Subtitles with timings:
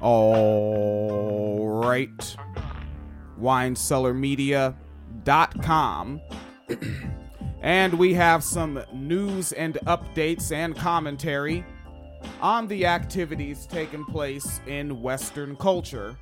[0.00, 2.36] All right.
[3.40, 6.20] WineCellarMedia.com.
[7.62, 11.64] and we have some news and updates and commentary
[12.40, 16.16] on the activities taking place in Western culture.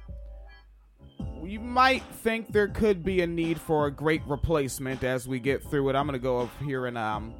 [1.44, 5.62] You might think there could be a need for a great replacement as we get
[5.62, 5.96] through it.
[5.96, 7.34] I'm going to go up here and um,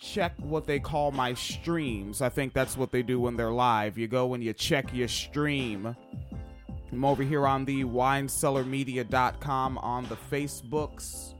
[0.00, 2.22] check what they call my streams.
[2.22, 3.98] I think that's what they do when they're live.
[3.98, 5.96] You go and you check your stream.
[6.92, 11.34] I'm over here on the winecellarmedia.com on the Facebooks.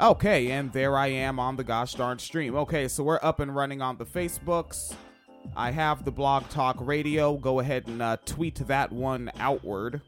[0.00, 2.56] Okay, and there I am on the gosh darn stream.
[2.56, 4.94] Okay, so we're up and running on the Facebooks.
[5.54, 7.36] I have the blog talk radio.
[7.36, 10.00] Go ahead and uh, tweet that one outward.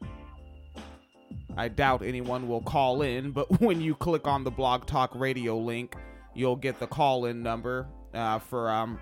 [1.57, 5.57] I doubt anyone will call in, but when you click on the blog talk radio
[5.57, 5.95] link,
[6.35, 8.97] you'll get the call in number uh, for um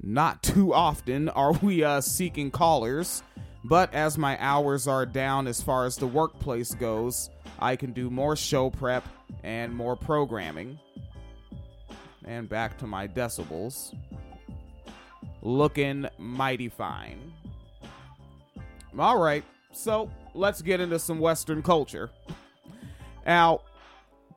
[0.04, 3.22] not too often are we uh, seeking callers
[3.64, 8.10] but as my hours are down as far as the workplace goes i can do
[8.10, 9.06] more show prep
[9.42, 10.78] and more programming.
[12.24, 13.94] And back to my decibels.
[15.42, 17.32] Looking mighty fine
[18.98, 22.10] all right, so let's get into some Western culture.
[23.26, 23.60] Now,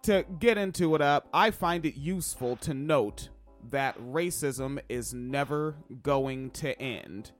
[0.03, 3.30] to get into it up, I find it useful to note
[3.72, 7.31] that racism is never going to end.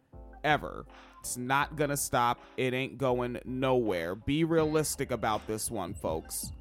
[0.44, 0.86] Ever.
[1.20, 2.40] It's not gonna stop.
[2.58, 4.16] It ain't going nowhere.
[4.16, 6.52] Be realistic about this one, folks.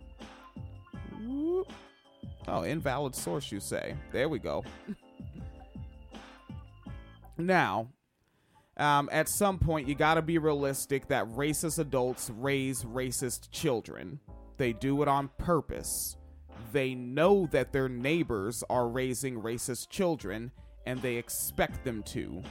[2.46, 3.96] Oh, invalid source, you say.
[4.12, 4.64] There we go.
[7.38, 7.88] now,
[8.76, 14.18] um, at some point, you gotta be realistic that racist adults raise racist children.
[14.56, 16.16] They do it on purpose.
[16.72, 20.50] They know that their neighbors are raising racist children,
[20.86, 22.42] and they expect them to.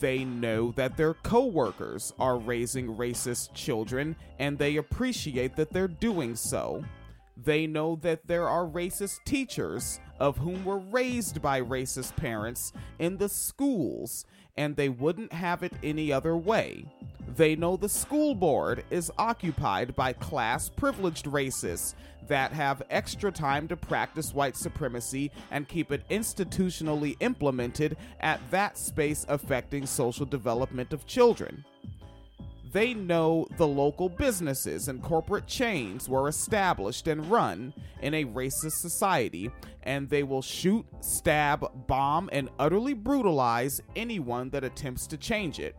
[0.00, 6.34] They know that their coworkers are raising racist children, and they appreciate that they're doing
[6.34, 6.84] so.
[7.36, 13.16] They know that there are racist teachers of whom were raised by racist parents in
[13.16, 14.26] the schools,
[14.58, 16.84] and they wouldn't have it any other way.
[17.36, 21.94] They know the school board is occupied by class privileged racists
[22.26, 28.76] that have extra time to practice white supremacy and keep it institutionally implemented at that
[28.76, 31.64] space affecting social development of children.
[32.72, 38.72] They know the local businesses and corporate chains were established and run in a racist
[38.72, 39.50] society,
[39.84, 45.76] and they will shoot, stab, bomb, and utterly brutalize anyone that attempts to change it.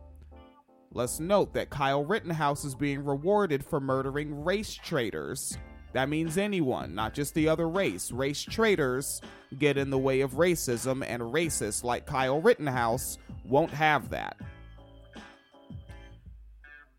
[0.91, 5.55] Let's note that Kyle Rittenhouse is being rewarded for murdering race traitors.
[5.93, 8.11] That means anyone, not just the other race.
[8.11, 9.21] Race traitors
[9.59, 14.37] get in the way of racism, and racists like Kyle Rittenhouse won't have that.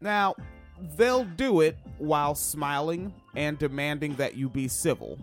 [0.01, 0.35] Now,
[0.97, 5.19] they'll do it while smiling and demanding that you be civil.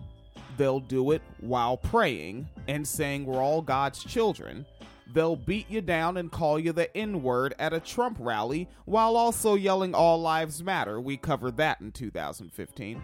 [0.56, 4.66] They'll do it while praying and saying we're all God's children.
[5.12, 9.16] They'll beat you down and call you the N word at a Trump rally while
[9.16, 11.00] also yelling All Lives Matter.
[11.00, 13.02] We covered that in 2015.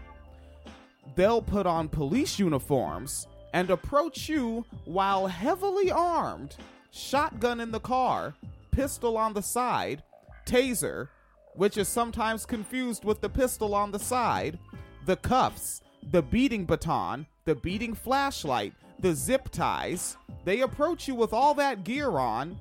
[1.17, 6.57] They'll put on police uniforms and approach you while heavily armed,
[6.91, 8.35] shotgun in the car,
[8.71, 10.03] pistol on the side,
[10.45, 11.09] taser,
[11.57, 14.59] which is sometimes confused with the pistol on the side,
[15.07, 20.17] the cuffs, the beating baton, the beating flashlight, the zip ties.
[20.45, 22.59] They approach you with all that gear on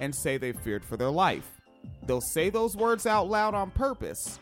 [0.00, 1.60] and say they feared for their life.
[2.06, 4.38] They'll say those words out loud on purpose.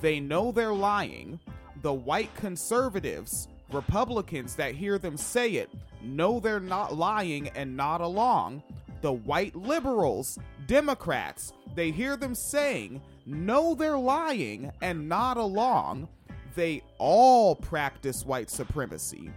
[0.00, 1.38] They know they're lying.
[1.82, 5.70] The white conservatives, Republicans that hear them say it,
[6.02, 8.62] know they're not lying and not along.
[9.02, 16.08] The white liberals, Democrats, they hear them saying know they're lying and not along.
[16.54, 19.30] They all practice white supremacy.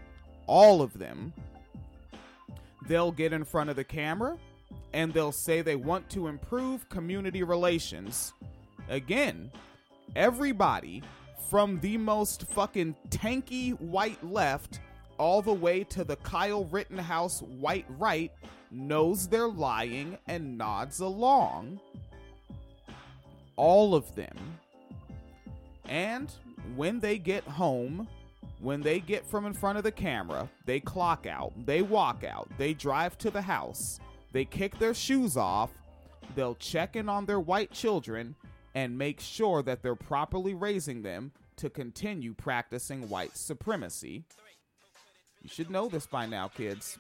[0.46, 1.34] All of them.
[2.88, 4.38] They'll get in front of the camera
[4.94, 8.34] and they'll say they want to improve community relations.
[8.88, 9.52] Again,
[10.16, 11.04] everybody
[11.50, 14.80] from the most fucking tanky white left
[15.18, 18.32] all the way to the Kyle Rittenhouse white right
[18.72, 21.80] knows they're lying and nods along
[23.60, 24.38] all of them.
[25.86, 26.32] And
[26.78, 28.08] when they get home,
[28.62, 32.50] when they get from in front of the camera, they clock out, they walk out,
[32.58, 34.00] they drive to the house,
[34.32, 35.72] they kick their shoes off,
[36.36, 38.34] they'll check in on their white children
[38.76, 44.24] and make sure that they're properly raising them to continue practicing white supremacy.
[45.42, 46.98] You should know this by now, kids.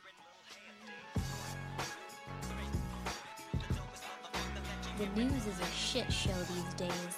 [4.99, 7.17] The news is a shit show these days,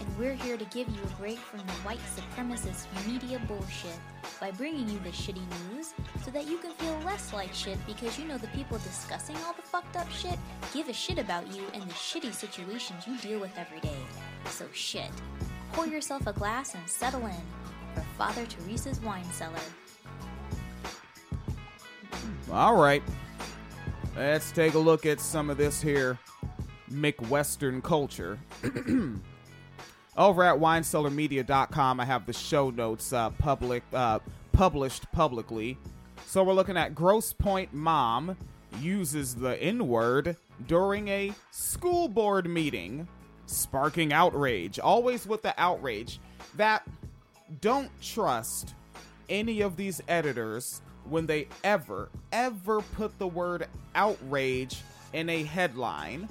[0.00, 3.96] and we're here to give you a break from the white supremacist media bullshit
[4.40, 8.18] by bringing you the shitty news so that you can feel less like shit because
[8.18, 10.36] you know the people discussing all the fucked up shit
[10.74, 14.00] give a shit about you and the shitty situations you deal with every day.
[14.46, 15.12] So shit.
[15.74, 17.42] Pour yourself a glass and settle in
[17.94, 19.54] for Father Teresa's wine cellar.
[22.50, 23.02] All right.
[24.16, 26.18] Let's take a look at some of this here
[26.92, 28.38] McWestern culture.
[30.16, 34.18] Over at winecellarmedia.com, I have the show notes uh, public uh,
[34.52, 35.78] published publicly.
[36.26, 38.36] So we're looking at Grosse Pointe Mom
[38.80, 40.36] uses the N word
[40.66, 43.08] during a school board meeting,
[43.46, 44.78] sparking outrage.
[44.78, 46.20] Always with the outrage
[46.56, 46.86] that
[47.60, 48.74] don't trust
[49.28, 54.78] any of these editors when they ever, ever put the word outrage
[55.12, 56.28] in a headline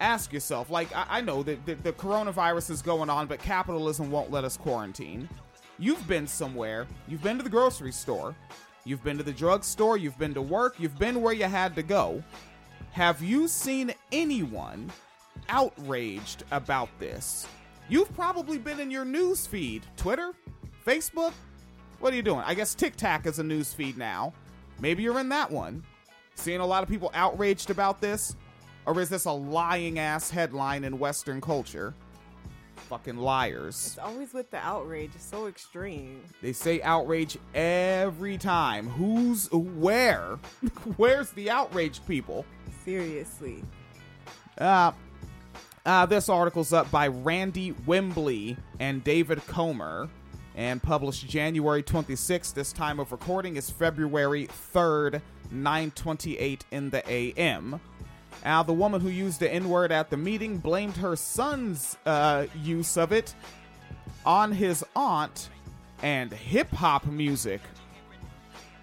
[0.00, 4.10] ask yourself like i, I know that the, the coronavirus is going on but capitalism
[4.10, 5.28] won't let us quarantine.
[5.78, 6.86] You've been somewhere.
[7.06, 8.34] You've been to the grocery store.
[8.84, 9.98] You've been to the drugstore.
[9.98, 10.76] You've been to work.
[10.78, 12.22] You've been where you had to go.
[12.92, 14.90] Have you seen anyone
[15.50, 17.46] outraged about this?
[17.88, 20.32] You've probably been in your news feed twitter
[20.86, 21.32] facebook.
[21.98, 22.42] What are you doing?
[22.46, 24.32] I guess tiktok is a news feed now.
[24.80, 25.84] Maybe you're in that one.
[26.34, 28.36] Seeing a lot of people outraged about this
[28.86, 31.94] or is this a lying ass headline in Western culture?
[32.88, 33.74] Fucking liars.
[33.86, 35.10] It's always with the outrage.
[35.14, 36.22] It's so extreme.
[36.40, 38.88] They say outrage every time.
[38.88, 40.38] Who's where?
[40.96, 42.44] Where's the outrage people?
[42.84, 43.64] Seriously.
[44.56, 44.92] Uh,
[45.84, 50.08] uh, this article's up by Randy Wembley and David Comer
[50.54, 52.54] and published January 26th.
[52.54, 57.80] This time of recording is February 3rd, 928 in the AM.
[58.44, 62.46] Now, the woman who used the N word at the meeting blamed her son's uh,
[62.62, 63.34] use of it
[64.24, 65.50] on his aunt
[66.02, 67.60] and hip hop music.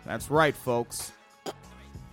[0.05, 1.11] That's right, folks.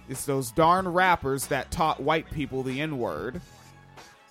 [0.08, 3.40] It's those darn rappers that taught white people the N word.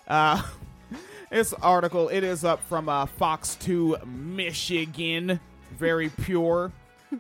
[0.08, 0.42] Uh,
[1.30, 5.40] this article it is up from uh, Fox 2 Michigan,
[5.78, 6.72] very pure,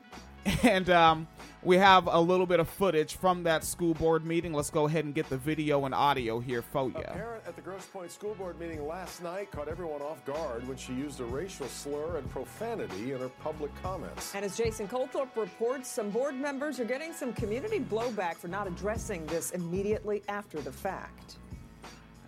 [0.63, 1.27] and um,
[1.61, 4.53] we have a little bit of footage from that school board meeting.
[4.53, 6.95] Let's go ahead and get the video and audio here for you.
[6.95, 10.65] A parent at the Grosse Pointe School Board meeting last night caught everyone off guard
[10.67, 14.33] when she used a racial slur and profanity in her public comments.
[14.33, 18.65] And as Jason Colthorpe reports, some board members are getting some community blowback for not
[18.65, 21.35] addressing this immediately after the fact.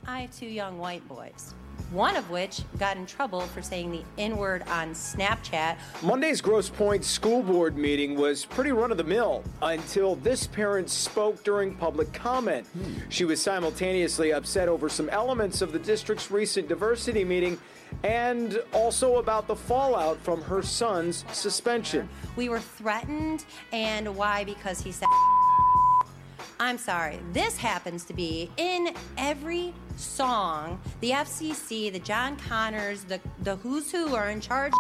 [0.07, 1.53] I have two young white boys,
[1.91, 5.77] one of which got in trouble for saying the N word on Snapchat.
[6.01, 10.89] Monday's Grosse Pointe School Board meeting was pretty run of the mill until this parent
[10.89, 12.65] spoke during public comment.
[12.67, 12.93] Hmm.
[13.09, 17.59] She was simultaneously upset over some elements of the district's recent diversity meeting
[18.03, 22.07] and also about the fallout from her son's suspension.
[22.35, 24.45] We were threatened, and why?
[24.45, 25.07] Because he said.
[26.61, 27.19] I'm sorry.
[27.33, 30.79] This happens to be in every song.
[30.99, 34.71] The FCC, the John Connors, the the Who's Who are in charge.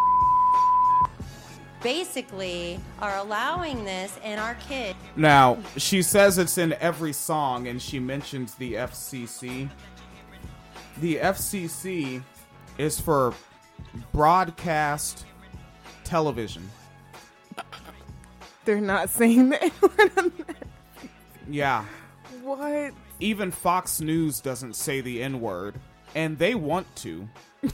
[1.81, 4.99] Basically, are allowing this, in our kids.
[5.15, 9.67] Now, she says it's in every song, and she mentions the FCC.
[10.99, 12.21] The FCC
[12.77, 13.33] is for
[14.13, 15.25] broadcast
[16.03, 16.69] television.
[18.65, 20.57] They're not saying the word on that.
[21.49, 21.85] Yeah.
[22.41, 22.93] What?
[23.19, 25.75] Even Fox News doesn't say the N word,
[26.15, 27.27] and they want to,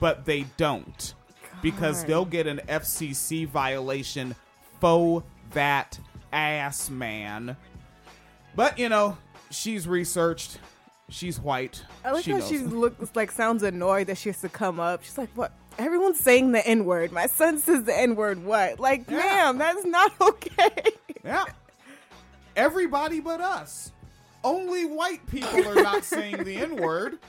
[0.00, 1.14] but they don't.
[1.62, 4.34] Because they'll get an FCC violation
[4.80, 5.98] for that
[6.32, 7.56] ass man.
[8.54, 9.18] But, you know,
[9.50, 10.58] she's researched.
[11.10, 11.82] She's white.
[12.04, 12.48] I like she how knows.
[12.48, 15.02] she looks like sounds annoyed that she has to come up.
[15.04, 15.52] She's like, "What?
[15.78, 17.12] Everyone's saying the N word.
[17.12, 18.44] My son says the N word.
[18.44, 18.78] What?
[18.78, 19.16] Like, Yeah.
[19.16, 20.92] ma'am, that's not okay."
[21.24, 21.44] Yeah.
[22.58, 23.92] Everybody but us.
[24.42, 27.20] Only white people are not saying the N word.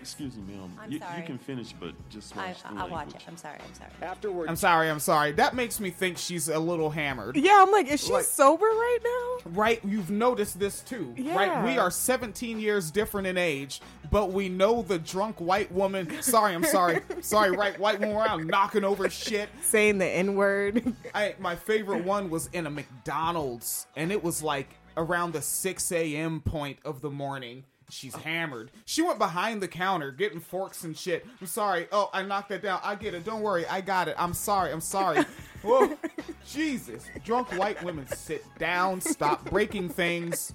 [0.00, 0.72] Excuse me, ma'am.
[0.80, 1.20] I'm you, sorry.
[1.20, 3.22] you can finish, but just I, watch the I'll watch it.
[3.28, 3.58] I'm sorry.
[3.66, 3.90] I'm sorry.
[4.02, 5.32] Afterward, I'm sorry, I'm sorry.
[5.32, 7.36] That makes me think she's a little hammered.
[7.36, 8.98] Yeah, I'm like, is she Like- sober right
[9.44, 9.50] now?
[9.52, 11.14] Right, you've noticed this too.
[11.18, 11.64] Right, Yeah.
[11.64, 16.10] we are 17 years different in age, but we know the drunk white woman.
[16.22, 17.50] Sorry, I'm sorry, sorry.
[17.56, 19.48] Right, white woman around knocking over shit.
[19.62, 20.94] Saying the N word.
[21.38, 26.40] My favorite one was in a McDonald's, and it was like around the 6 a.m.
[26.40, 27.64] point of the morning,
[27.94, 28.72] She's hammered.
[28.86, 31.24] She went behind the counter getting forks and shit.
[31.40, 31.86] I'm sorry.
[31.92, 32.80] Oh, I knocked that down.
[32.82, 33.24] I get it.
[33.24, 33.64] Don't worry.
[33.66, 34.16] I got it.
[34.18, 34.72] I'm sorry.
[34.72, 35.24] I'm sorry.
[35.62, 35.96] Whoa.
[36.44, 37.04] Jesus.
[37.24, 39.00] Drunk white women sit down.
[39.00, 40.52] Stop breaking things.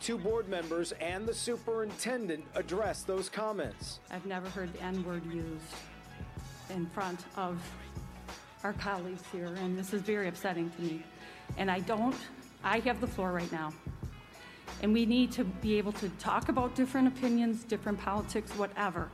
[0.00, 3.98] Two board members and the superintendent addressed those comments.
[4.12, 5.74] I've never heard the N word used
[6.70, 7.60] in front of
[8.62, 11.02] our colleagues here, and this is very upsetting to me.
[11.56, 12.16] And I don't,
[12.62, 13.72] I have the floor right now.
[14.82, 19.08] And we need to be able to talk about different opinions, different politics, whatever.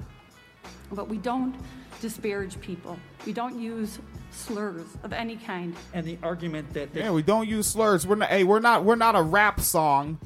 [0.92, 1.54] But we don't
[2.00, 2.98] disparage people.
[3.26, 3.98] We don't use
[4.30, 5.74] slurs of any kind.
[5.92, 8.06] And the argument that Yeah, we don't use slurs.
[8.06, 8.28] We're not.
[8.28, 8.84] Hey, we're not.
[8.84, 10.18] We're not a rap song.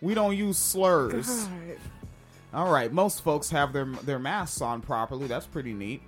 [0.00, 1.26] We don't use slurs.
[1.26, 1.50] God.
[2.54, 5.26] All right, most folks have their their masks on properly.
[5.26, 6.02] That's pretty neat.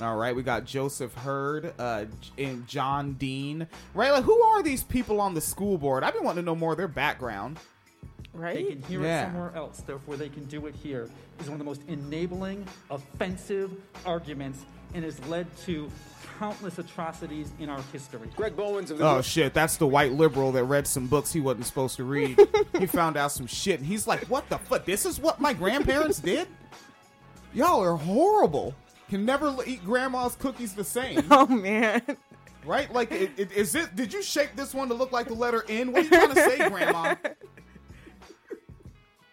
[0.00, 2.04] All right, we got Joseph Herd uh,
[2.36, 3.66] and John Dean.
[3.94, 6.04] Right, like who are these people on the school board?
[6.04, 7.58] I've been wanting to know more of their background.
[8.38, 9.22] They can hear Yeah.
[9.22, 11.08] it somewhere else, therefore they can do it here.
[11.40, 13.70] Is one of the most enabling, offensive
[14.06, 14.60] arguments,
[14.94, 15.90] and has led to
[16.38, 18.28] countless atrocities in our history.
[18.36, 21.40] Greg Bowens of the Oh shit, that's the white liberal that read some books he
[21.40, 22.38] wasn't supposed to read.
[22.78, 24.84] he found out some shit, and he's like, "What the fuck?
[24.84, 26.48] This is what my grandparents did?
[27.54, 28.74] Y'all are horrible.
[29.08, 32.02] Can never eat grandma's cookies the same." Oh man.
[32.64, 32.92] Right?
[32.92, 33.96] Like, it, it, is it?
[33.96, 35.90] Did you shape this one to look like the letter N?
[35.92, 37.14] What are you trying to say, Grandma?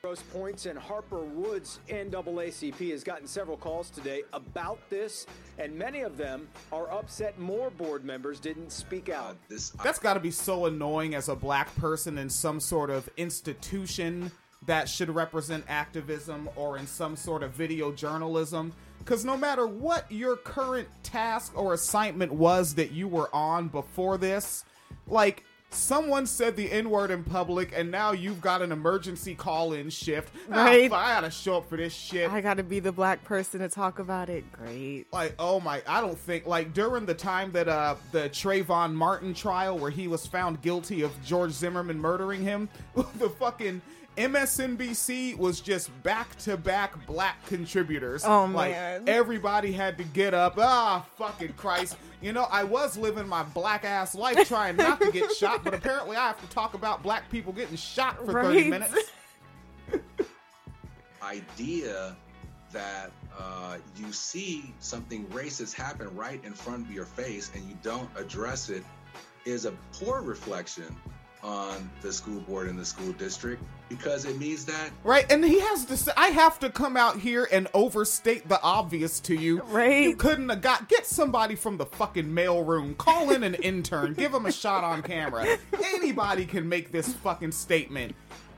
[0.05, 5.25] Grosse Pointes and Harper Woods NAACP has gotten several calls today about this,
[5.57, 9.35] and many of them are upset more board members didn't speak out.
[9.51, 13.09] Uh, That's got to be so annoying as a black person in some sort of
[13.17, 14.31] institution
[14.67, 18.73] that should represent activism or in some sort of video journalism.
[18.99, 24.19] Because no matter what your current task or assignment was that you were on before
[24.19, 24.65] this,
[25.07, 25.43] like
[25.75, 29.89] someone said the N word in public and now you've got an emergency call in
[29.89, 30.33] shift.
[30.51, 30.85] Ah, Right.
[30.91, 32.31] I gotta show up for this shit.
[32.31, 34.49] I gotta be the black person to talk about it.
[34.51, 35.05] Great.
[35.11, 39.33] like oh my i don't think like during the time that uh the Trayvon Martin
[39.33, 43.81] trial where he was found guilty of George Zimmerman murdering him the fucking
[44.17, 48.23] MSNBC was just back to back black contributors.
[48.25, 49.03] Oh, like, man.
[49.07, 50.55] Everybody had to get up.
[50.57, 51.97] Ah, fucking Christ.
[52.21, 55.73] You know, I was living my black ass life trying not to get shot, but
[55.73, 59.11] apparently I have to talk about black people getting shot for 30 minutes.
[61.25, 62.15] idea
[62.71, 67.77] that uh, you see something racist happen right in front of your face and you
[67.83, 68.83] don't address it
[69.45, 70.95] is a poor reflection
[71.45, 75.59] on the school board and the school district because it means that Right, and he
[75.59, 79.61] has to say, I have to come out here and overstate the obvious to you.
[79.63, 80.03] Right.
[80.03, 84.33] You couldn't have got, get somebody from the fucking mailroom, call in an intern, give
[84.33, 85.45] him a shot on camera.
[85.83, 88.15] Anybody can make this fucking statement.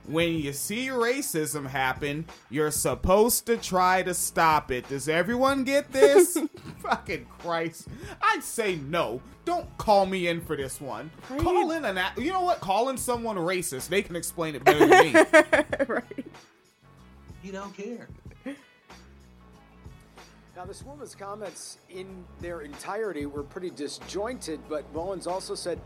[0.08, 4.88] When you see racism happen, you're supposed to try to stop it.
[4.88, 6.38] Does everyone get this?
[6.80, 7.90] fucking Christ.
[8.22, 9.22] I'd say no.
[9.44, 11.12] Don't call me in for this one.
[11.40, 12.62] Call in an, a- you know what?
[12.62, 13.90] Call in someone racist.
[13.90, 15.14] They can explain it better than me.
[15.88, 16.26] right.
[17.44, 18.08] you don't care.
[20.56, 25.80] Now, this woman's comments in their entirety were pretty disjointed, but Bowens also said,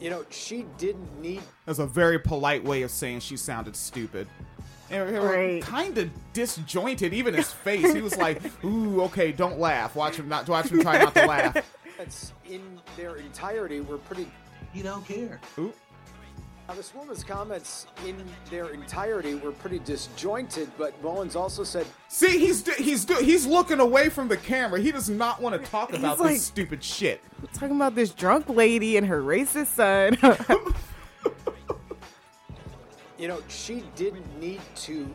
[0.00, 4.26] you know, she didn't need That's a very polite way of saying she sounded stupid.
[4.90, 5.62] And Right.
[5.62, 7.92] Kind of disjointed, even his face.
[7.92, 9.94] He was like, "Ooh, okay, don't laugh.
[9.94, 10.48] Watch him not.
[10.48, 11.56] Watch him try not to laugh."
[11.96, 14.28] That's in their entirety We're pretty.
[14.74, 15.40] You don't care.
[15.58, 15.72] Ooh.
[16.70, 22.38] Now, this woman's comments in their entirety were pretty disjointed, but Bowens also said, See,
[22.38, 24.78] he's he's he's looking away from the camera.
[24.78, 27.22] He does not want to talk about this stupid shit.
[27.54, 30.16] Talking about this drunk lady and her racist son.
[33.18, 35.12] you know, she didn't need to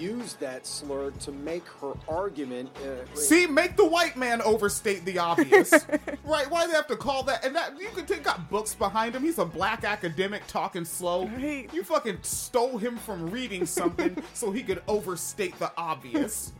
[0.00, 2.70] use that slur to make her argument.
[2.78, 5.72] Uh, See, make the white man overstate the obvious.
[6.24, 6.50] right?
[6.50, 7.44] Why do they have to call that?
[7.44, 9.22] And that you could take got books behind him.
[9.22, 11.26] He's a black academic talking slow.
[11.26, 11.68] Right.
[11.72, 16.52] You fucking stole him from reading something so he could overstate the obvious.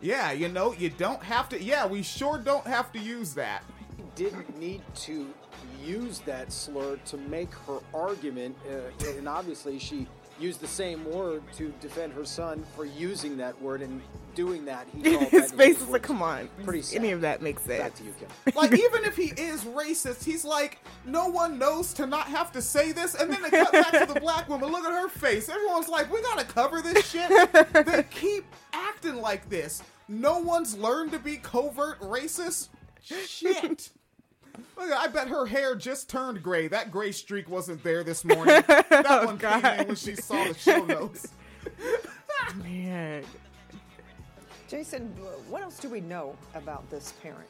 [0.00, 1.62] Yeah, you know, you don't have to.
[1.62, 3.64] Yeah, we sure don't have to use that.
[4.14, 5.26] didn't need to
[5.84, 10.06] use that slur to make her argument, uh, and obviously she
[10.40, 14.00] used the same word to defend her son for using that word and
[14.34, 14.86] doing that.
[14.94, 16.48] He His face is like, come on.
[16.64, 16.98] Pretty sad.
[16.98, 17.98] Any of that makes Back sense.
[17.98, 18.28] to you, Kim.
[18.54, 22.62] Like, even if he is racist, he's like, no one knows to not have to
[22.62, 23.14] say this.
[23.14, 24.70] And then they cut back to the black woman.
[24.70, 25.48] Look at her face.
[25.48, 27.28] Everyone's like, we gotta cover this shit.
[27.86, 29.82] they keep acting like this.
[30.08, 32.68] No one's learned to be covert racist.
[33.02, 33.90] Shit.
[34.76, 36.68] Look, I bet her hair just turned gray.
[36.68, 38.62] That gray streak wasn't there this morning.
[38.88, 41.28] That one came in when she saw the show notes.
[42.56, 43.24] Man.
[44.68, 45.08] Jason,
[45.48, 47.48] what else do we know about this parent?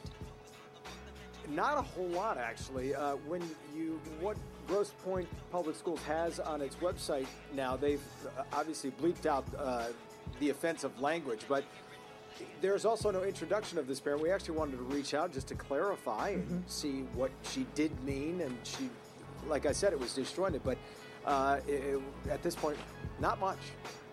[1.49, 2.93] Not a whole lot, actually.
[2.93, 3.41] Uh, when
[3.75, 4.37] you what
[4.67, 8.01] Grosse Pointe Public Schools has on its website now, they've
[8.37, 9.87] uh, obviously bleeped out uh,
[10.39, 11.63] the offensive language, but
[12.61, 14.21] there's also no introduction of this parent.
[14.21, 18.41] We actually wanted to reach out just to clarify and see what she did mean,
[18.41, 18.89] and she,
[19.47, 20.61] like I said, it was disjointed.
[20.63, 20.77] But
[21.25, 22.77] uh, it, it- at this point,
[23.19, 23.57] not much.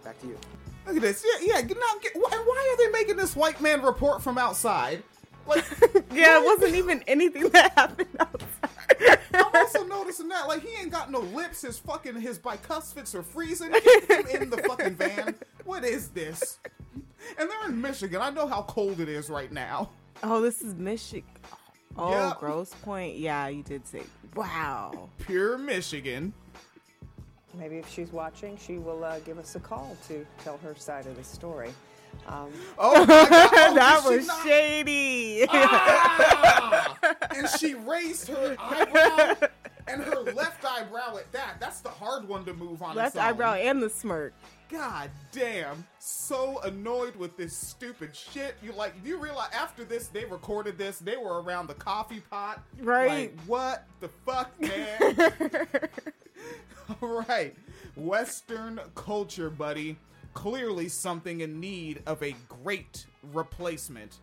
[0.05, 0.39] Back to you.
[0.87, 1.25] Look at this.
[1.41, 1.63] Yeah, yeah.
[1.63, 5.03] Get, now, get, why, why are they making this white man report from outside?
[5.47, 5.65] Like,
[6.13, 9.19] Yeah, it wasn't even anything that happened outside.
[9.35, 11.63] I'm also noticing that, like, he ain't got no lips.
[11.63, 13.71] His fucking his bicuspids are freezing.
[13.73, 15.35] Get him in the fucking van.
[15.65, 16.59] What is this?
[17.39, 18.21] And they're in Michigan.
[18.23, 19.91] I know how cold it is right now.
[20.23, 21.29] Oh, this is Michigan.
[21.97, 22.39] Oh, Yep.
[22.41, 23.17] Grosse Pointe.
[23.19, 24.03] Yeah, you did say.
[24.35, 25.09] Wow.
[25.19, 26.33] Pure Michigan.
[27.59, 31.07] Maybe if she's watching, she will uh, give us a call to tell her side
[31.07, 31.71] of the story.
[32.27, 33.29] Um, Oh, my God.
[33.71, 35.47] Oh, that was not- shady.
[35.49, 36.97] Ah!
[37.35, 39.49] and she raised her eyebrow
[39.97, 41.57] and her left eyebrow at that.
[41.61, 42.97] That's the hard one to move on.
[42.97, 44.33] Left eyebrow and the smirk.
[44.69, 45.85] God damn.
[45.99, 48.57] So annoyed with this stupid shit.
[48.63, 52.21] You like, do you realize after this, they recorded this, they were around the coffee
[52.31, 52.63] pot.
[52.81, 53.33] Right.
[53.37, 55.89] Like, what the fuck, man?
[57.03, 57.55] All right.
[57.97, 59.97] Western culture, buddy.
[60.35, 64.19] Clearly something in need of a great replacement.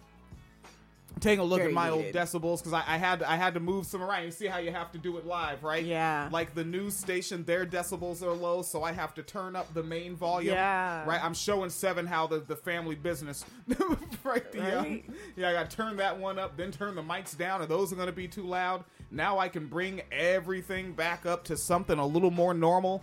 [1.19, 2.05] Taking a look Very at my needed.
[2.05, 4.25] old decibels because I, I had I had to move some around.
[4.25, 5.83] You see how you have to do it live, right?
[5.83, 6.27] Yeah.
[6.31, 9.83] Like the news station, their decibels are low, so I have to turn up the
[9.83, 10.53] main volume.
[10.53, 11.05] Yeah.
[11.07, 11.23] Right.
[11.23, 13.45] I'm showing seven how the, the family business.
[14.23, 14.51] right.
[14.51, 15.05] The, um, Right.
[15.37, 17.93] yeah, I got to turn that one up, then turn the mics down, or those
[17.93, 18.83] are going to be too loud.
[19.11, 23.01] Now I can bring everything back up to something a little more normal.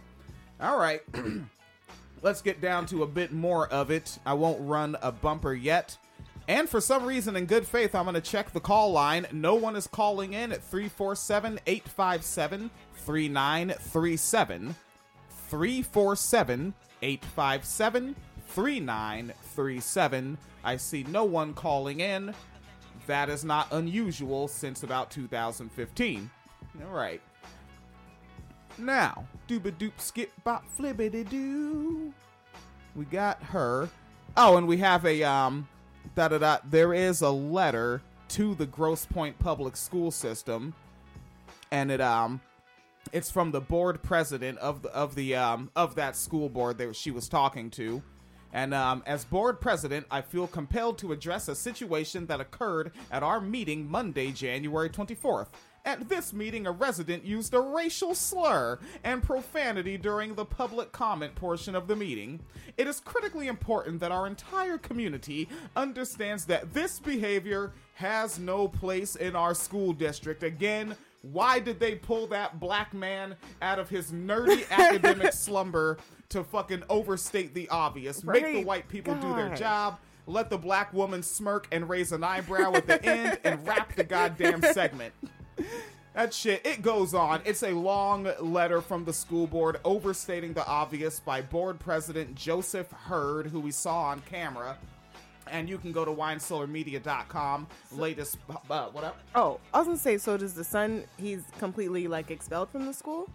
[0.61, 1.01] All right.
[2.23, 4.19] Let's get down to a bit more of it.
[4.27, 5.97] I won't run a bumper yet.
[6.51, 9.25] And for some reason, in good faith, I'm going to check the call line.
[9.31, 14.75] No one is calling in at 347 857 3937.
[15.49, 18.17] 347 857
[18.49, 20.39] 3937.
[20.65, 22.35] I see no one calling in.
[23.07, 26.29] That is not unusual since about 2015.
[26.85, 27.21] All right.
[28.77, 32.13] Now, dooba doop skip bop flibbity doo.
[32.97, 33.89] We got her.
[34.37, 35.69] Oh, and we have a um
[36.15, 36.59] da da da.
[36.69, 40.75] There is a letter to the Grosse Pointe Public School System,
[41.71, 42.41] and it um
[43.13, 46.95] it's from the board president of the of the um of that school board that
[46.95, 48.03] she was talking to.
[48.53, 53.23] And um, as board president, I feel compelled to address a situation that occurred at
[53.23, 55.49] our meeting Monday, January 24th.
[55.91, 61.35] At this meeting, a resident used a racial slur and profanity during the public comment
[61.35, 62.39] portion of the meeting.
[62.77, 69.17] It is critically important that our entire community understands that this behavior has no place
[69.17, 70.45] in our school district.
[70.45, 75.99] Again, why did they pull that black man out of his nerdy academic slumber
[76.29, 78.23] to fucking overstate the obvious?
[78.23, 79.99] Make the white people do their job.
[80.29, 84.05] Let the black woman smirk and raise an eyebrow at the end and wrap the
[84.05, 85.13] goddamn segment.
[86.15, 87.41] That shit, it goes on.
[87.45, 92.91] It's a long letter from the school board overstating the obvious by board president Joseph
[92.91, 94.77] Herd, who we saw on camera.
[95.47, 97.67] And you can go to winecellarmedia.com.
[97.93, 99.19] Latest, uh, what up?
[99.35, 100.19] Oh, I was gonna say.
[100.19, 101.05] So does the son?
[101.17, 103.29] He's completely like expelled from the school.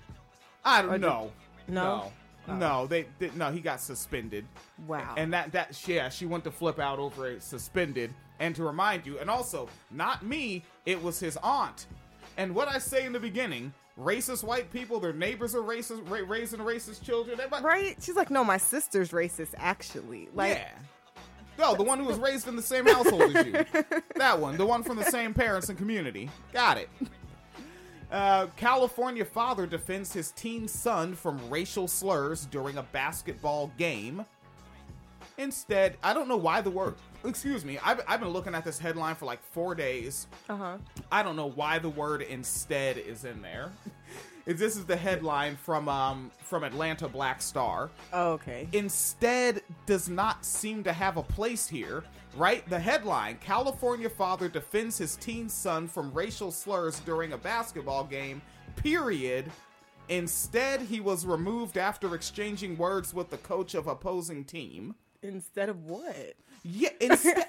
[0.63, 1.31] I don't did- know.
[1.67, 2.11] No?
[2.47, 2.55] No.
[2.57, 4.45] No, they, they no, he got suspended.
[4.85, 5.15] Wow.
[5.17, 8.13] And that that yeah, she went to flip out over it suspended.
[8.39, 11.87] And to remind you, and also not me, it was his aunt.
[12.37, 16.19] And what I say in the beginning, racist white people, their neighbors are racist, ra-
[16.27, 17.39] raising racist children.
[17.39, 17.97] Everybody, Right?
[18.01, 19.53] She's like, no, my sister's racist.
[19.57, 20.69] Actually, like, yeah.
[21.57, 23.65] No, the one who was raised in the same household as you.
[24.17, 26.29] That one, the one from the same parents and community.
[26.51, 26.89] Got it.
[28.11, 34.25] Uh, California father defends his teen son from racial slurs during a basketball game.
[35.37, 36.95] Instead, I don't know why the word.
[37.23, 37.77] Excuse me.
[37.83, 40.27] I've, I've been looking at this headline for like four days.
[40.49, 40.77] uh huh.
[41.11, 43.71] I don't know why the word instead is in there.
[44.45, 47.89] Is this is the headline from um from Atlanta Black Star.
[48.13, 48.67] Oh, okay.
[48.71, 52.03] Instead does not seem to have a place here,
[52.37, 52.67] right?
[52.69, 58.41] The headline California father defends his teen son from racial slurs during a basketball game,
[58.77, 59.51] period.
[60.07, 64.93] Instead, he was removed after exchanging words with the coach of opposing team.
[65.25, 66.35] Instead of what?
[66.63, 67.47] Yeah, instead,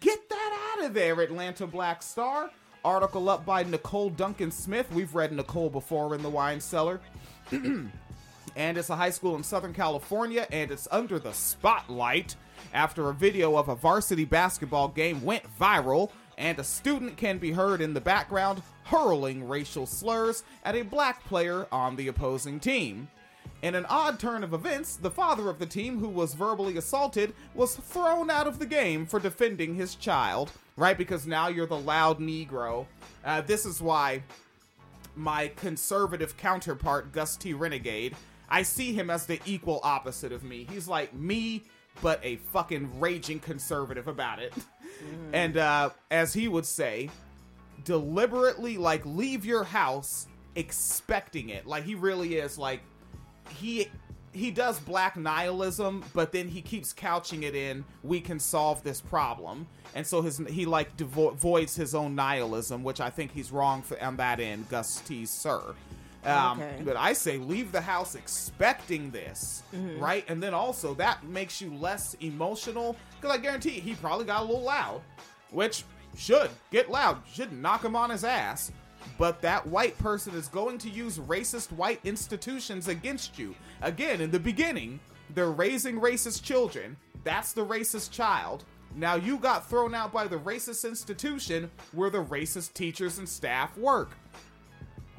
[0.00, 2.50] get that out of there, Atlanta Black Star.
[2.84, 4.92] Article up by Nicole Duncan Smith.
[4.92, 7.00] We've read Nicole before in the wine cellar.
[7.50, 7.90] and
[8.56, 12.36] it's a high school in Southern California, and it's under the spotlight
[12.74, 17.52] after a video of a varsity basketball game went viral, and a student can be
[17.52, 23.08] heard in the background hurling racial slurs at a black player on the opposing team.
[23.64, 27.32] In an odd turn of events, the father of the team who was verbally assaulted
[27.54, 30.98] was thrown out of the game for defending his child, right?
[30.98, 32.84] Because now you're the loud Negro.
[33.24, 34.22] Uh, this is why
[35.16, 37.54] my conservative counterpart, Gus T.
[37.54, 38.14] Renegade,
[38.50, 40.66] I see him as the equal opposite of me.
[40.70, 41.62] He's like me,
[42.02, 44.52] but a fucking raging conservative about it.
[45.32, 47.08] And uh, as he would say,
[47.84, 51.66] deliberately like leave your house expecting it.
[51.66, 52.80] Like he really is like
[53.48, 53.88] he
[54.32, 59.00] he does black nihilism, but then he keeps couching it in we can solve this
[59.00, 59.66] problem.
[59.94, 63.82] And so his he like devo- voids his own nihilism, which I think he's wrong
[63.82, 65.24] for on that end, Gus T.
[65.24, 65.60] Sir.
[66.24, 66.82] Um, Okay.
[66.84, 70.00] But I say leave the house expecting this, Mhm.
[70.00, 70.24] right?
[70.26, 74.44] And then also that makes you less emotional because I guarantee he probably got a
[74.44, 75.00] little loud,
[75.50, 75.84] which
[76.16, 78.72] should get loud, should knock him on his ass.
[79.18, 83.54] But that white person is going to use racist white institutions against you.
[83.82, 85.00] Again, in the beginning,
[85.34, 86.96] they're raising racist children.
[87.22, 88.64] That's the racist child.
[88.94, 93.76] Now you got thrown out by the racist institution where the racist teachers and staff
[93.76, 94.10] work.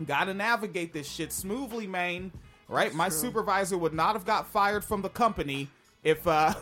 [0.05, 2.31] Gotta navigate this shit smoothly, man.
[2.67, 2.93] Right?
[2.93, 3.17] My true.
[3.17, 5.69] supervisor would not have got fired from the company
[6.03, 6.53] if uh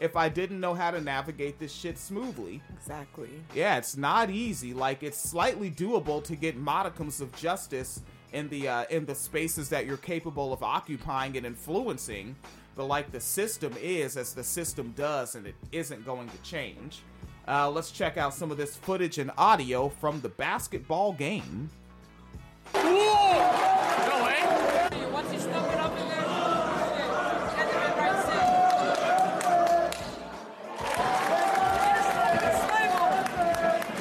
[0.00, 2.62] if I didn't know how to navigate this shit smoothly.
[2.74, 3.28] Exactly.
[3.54, 4.72] Yeah, it's not easy.
[4.72, 8.00] Like it's slightly doable to get modicums of justice
[8.32, 12.34] in the uh, in the spaces that you're capable of occupying and influencing.
[12.74, 17.02] But like the system is as the system does, and it isn't going to change.
[17.46, 21.68] Uh, let's check out some of this footage and audio from the basketball game.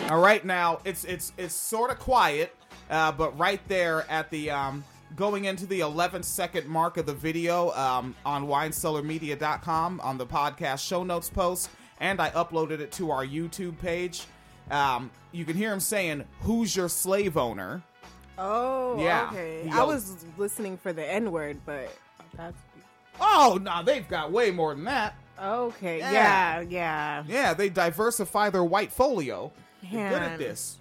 [0.09, 2.55] All right, now it's it's it's sort of quiet,
[2.89, 4.83] uh, but right there at the um,
[5.15, 10.85] going into the 11 second mark of the video um, on winecellarmedia.com on the podcast
[10.87, 11.69] show notes post,
[11.99, 14.23] and I uploaded it to our YouTube page.
[14.71, 17.83] Um, you can hear him saying, "Who's your slave owner?"
[18.39, 19.27] Oh, Yeah.
[19.31, 19.61] okay.
[19.65, 21.95] He I was listening for the N word, but
[22.35, 22.57] that's
[23.21, 25.13] Oh no, they've got way more than that.
[25.39, 25.99] okay.
[25.99, 26.11] Yeah.
[26.11, 27.23] Yeah, yeah.
[27.27, 29.51] Yeah, they diversify their white folio.
[29.83, 30.77] They're good at this.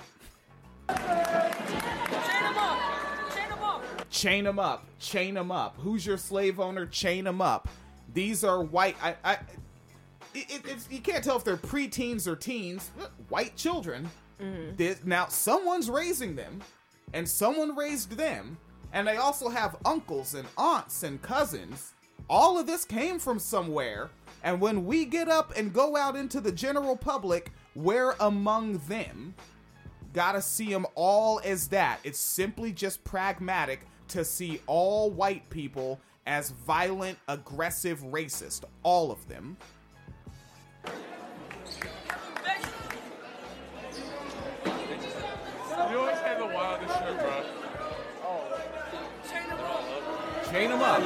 [4.10, 4.84] Chain them up.
[4.98, 5.76] Chain them up.
[5.78, 6.86] Who's your slave owner?
[6.86, 7.68] Chain them up.
[8.12, 8.96] These are white.
[9.02, 9.14] I.
[9.24, 9.32] I
[10.34, 12.90] it, it- it's, you can't tell if they're preteens or teens.
[13.28, 14.08] White children.
[14.40, 14.76] Mm-hmm.
[14.76, 16.60] This- now someone's raising them,
[17.12, 18.56] and someone raised them,
[18.92, 21.92] and they also have uncles and aunts and cousins.
[22.28, 24.10] All of this came from somewhere,
[24.42, 29.34] and when we get up and go out into the general public, we're among them.
[30.12, 32.00] Gotta see them all as that.
[32.04, 38.64] It's simply just pragmatic to see all white people as violent, aggressive, racist.
[38.82, 39.56] All of them.
[45.90, 47.44] You always have the wildest shit, bro.
[50.50, 51.02] Chain him up.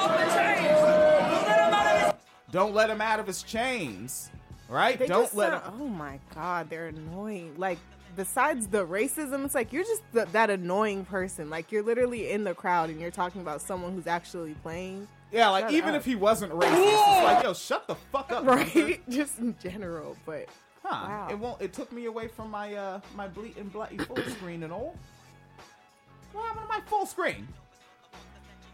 [2.50, 4.30] Don't let him out of his chains.
[4.68, 4.98] Right?
[4.98, 5.80] They Don't let sound-.
[5.80, 7.54] Oh my god, they're annoying.
[7.58, 7.78] Like
[8.16, 11.50] besides the racism, it's like you're just th- that annoying person.
[11.50, 15.06] Like you're literally in the crowd and you're talking about someone who's actually playing.
[15.30, 15.96] Yeah, like Shut even up.
[15.96, 18.44] if he wasn't racist, it's like, yo, shut the fuck up.
[18.44, 19.00] right?
[19.08, 20.46] Just in general, but
[20.84, 21.06] Huh.
[21.08, 21.28] Wow.
[21.30, 24.72] It won't it took me away from my uh my bleating bloody full screen and
[24.72, 24.96] all.
[26.32, 27.46] What happened to my full screen?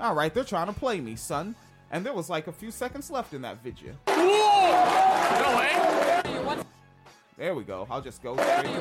[0.01, 1.55] Alright, they're trying to play me, son.
[1.91, 3.95] And there was like a few seconds left in that video.
[7.37, 7.87] There we go.
[7.89, 8.67] I'll just go straight.
[8.75, 8.81] You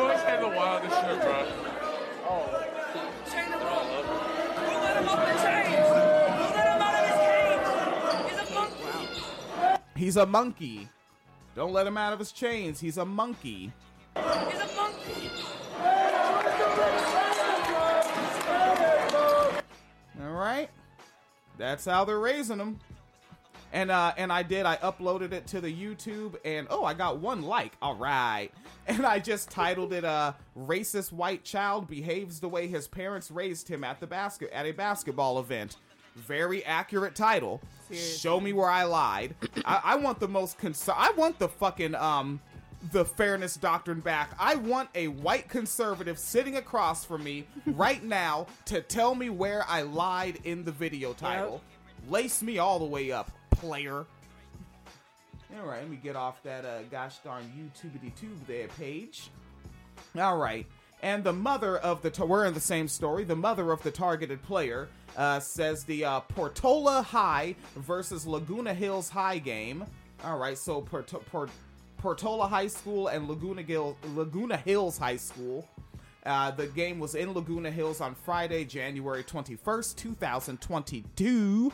[0.00, 1.46] always have the wildest shit, bro.
[9.94, 10.88] He's a monkey.
[11.54, 12.80] Don't let him out of his chains.
[12.80, 13.72] He's a monkey.
[14.16, 14.24] All
[20.32, 20.68] right.
[21.58, 22.78] That's how they're raising them.
[23.72, 27.18] And uh and I did I uploaded it to the YouTube and oh I got
[27.18, 27.72] one like.
[27.82, 28.50] All right.
[28.88, 33.68] And I just titled it uh racist white child behaves the way his parents raised
[33.68, 35.76] him at the basket at a basketball event.
[36.14, 37.60] Very accurate title.
[37.92, 39.34] Show me where I lied.
[39.64, 42.40] I, I want the most cons- I want the fucking um
[42.92, 44.34] the fairness doctrine back.
[44.38, 49.64] I want a white conservative sitting across from me right now to tell me where
[49.68, 51.62] I lied in the video title.
[52.08, 54.06] Lace me all the way up, player.
[55.58, 59.30] All right, let me get off that uh, gosh darn YouTubity tube there page.
[60.18, 60.66] All right.
[61.02, 63.24] And the mother of the, we're in the same story.
[63.24, 69.08] The mother of the targeted player uh, says the uh, Portola High versus Laguna Hills
[69.08, 69.84] High game.
[70.24, 71.50] All right, so Porto, Port,
[72.06, 75.68] Portola High School and Laguna, Gil, Laguna Hills High School.
[76.24, 81.72] Uh, the game was in Laguna Hills on Friday, January 21st, 2022.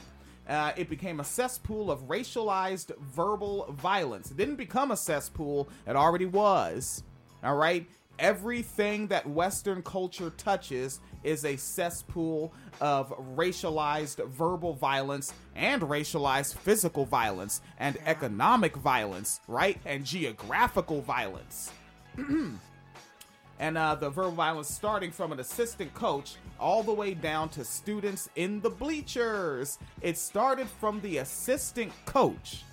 [0.48, 4.30] Uh, it became a cesspool of racialized verbal violence.
[4.30, 7.02] It didn't become a cesspool, it already was.
[7.44, 7.86] All right?
[8.18, 17.04] Everything that Western culture touches is a cesspool of racialized verbal violence and racialized physical
[17.04, 19.78] violence and economic violence, right?
[19.84, 21.70] And geographical violence.
[23.58, 27.64] and uh, the verbal violence starting from an assistant coach all the way down to
[27.64, 29.78] students in the bleachers.
[30.00, 32.64] It started from the assistant coach.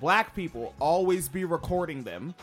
[0.00, 2.34] Black people always be recording them.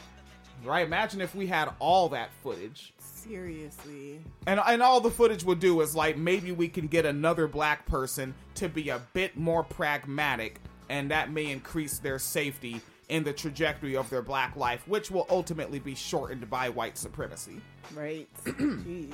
[0.64, 0.86] Right?
[0.86, 2.95] Imagine if we had all that footage.
[3.28, 4.22] Seriously.
[4.48, 7.86] And and all the footage would do is like maybe we can get another black
[7.86, 10.60] person to be a bit more pragmatic
[10.90, 15.28] and that may increase their safety in the trajectory of their black life, which will
[15.30, 17.62] ultimately be shortened by white supremacy.
[17.94, 18.28] Right.
[18.46, 19.14] Jeez.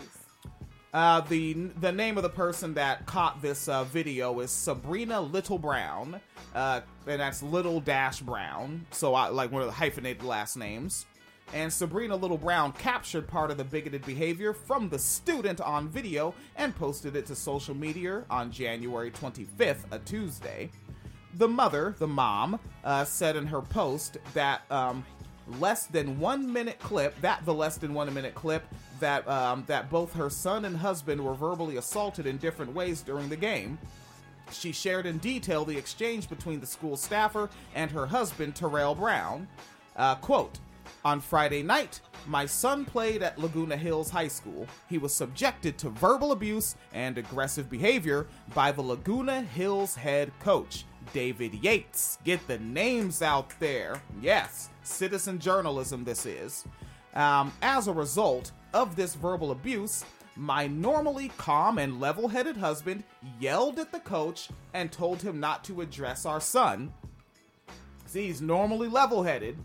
[0.93, 5.57] Uh, the the name of the person that caught this uh, video is Sabrina Little
[5.57, 6.19] Brown,
[6.53, 8.85] uh, and that's Little Dash Brown.
[8.91, 11.05] So I like one of the hyphenated last names.
[11.53, 16.33] And Sabrina Little Brown captured part of the bigoted behavior from the student on video
[16.55, 20.71] and posted it to social media on January 25th, a Tuesday.
[21.35, 25.05] The mother, the mom, uh, said in her post that um,
[25.59, 28.63] less than one minute clip, that the less than one minute clip,
[28.99, 33.27] that um, that both her son and husband were verbally assaulted in different ways during
[33.27, 33.77] the game.
[34.51, 39.47] She shared in detail the exchange between the school staffer and her husband, Terrell Brown.
[39.95, 40.59] Uh, quote,
[41.03, 44.67] on Friday night, my son played at Laguna Hills High School.
[44.89, 50.85] He was subjected to verbal abuse and aggressive behavior by the Laguna Hills head coach,
[51.13, 52.19] David Yates.
[52.23, 54.01] Get the names out there.
[54.21, 56.65] Yes, citizen journalism, this is.
[57.15, 63.03] Um, as a result of this verbal abuse, my normally calm and level headed husband
[63.39, 66.93] yelled at the coach and told him not to address our son.
[68.11, 69.57] See, he's normally level headed.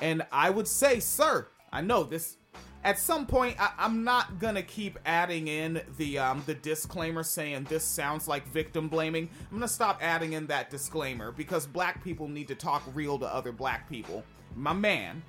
[0.00, 2.36] And I would say, sir, I know this.
[2.82, 7.64] At some point, I, I'm not gonna keep adding in the um, the disclaimer saying
[7.68, 9.28] this sounds like victim blaming.
[9.52, 13.32] I'm gonna stop adding in that disclaimer because black people need to talk real to
[13.32, 14.24] other black people.
[14.56, 15.22] My man,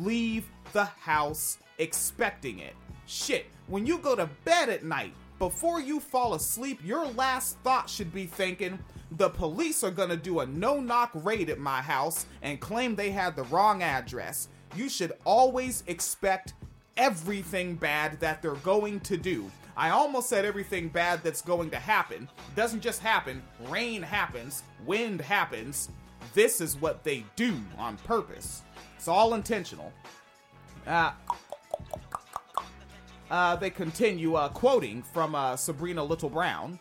[0.00, 2.74] leave the house expecting it.
[3.04, 7.90] Shit, when you go to bed at night, before you fall asleep, your last thought
[7.90, 8.78] should be thinking,
[9.10, 13.10] the police are gonna do a no knock raid at my house and claim they
[13.10, 14.46] had the wrong address.
[14.76, 16.54] You should always expect
[16.96, 19.50] everything bad that they're going to do.
[19.76, 22.28] I almost said everything bad that's going to happen.
[22.54, 25.88] Doesn't just happen, rain happens, wind happens.
[26.34, 28.62] This is what they do on purpose.
[28.96, 29.92] It's all intentional.
[30.86, 31.10] Uh,
[33.32, 36.78] uh, they continue uh, quoting from uh, Sabrina Little Brown.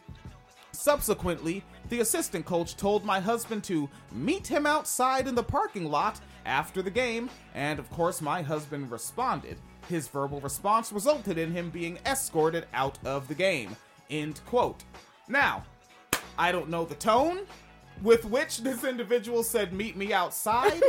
[0.73, 6.19] Subsequently, the assistant coach told my husband to meet him outside in the parking lot
[6.45, 9.57] after the game, and of course, my husband responded.
[9.87, 13.75] His verbal response resulted in him being escorted out of the game.
[14.09, 14.83] End quote.
[15.29, 15.63] Now,
[16.37, 17.41] I don't know the tone
[18.01, 20.81] with which this individual said, Meet me outside,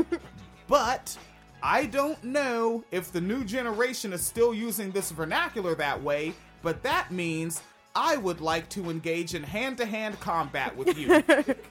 [0.68, 1.16] but
[1.62, 6.82] I don't know if the new generation is still using this vernacular that way, but
[6.82, 7.62] that means
[7.94, 11.22] I would like to engage in hand to hand combat with you.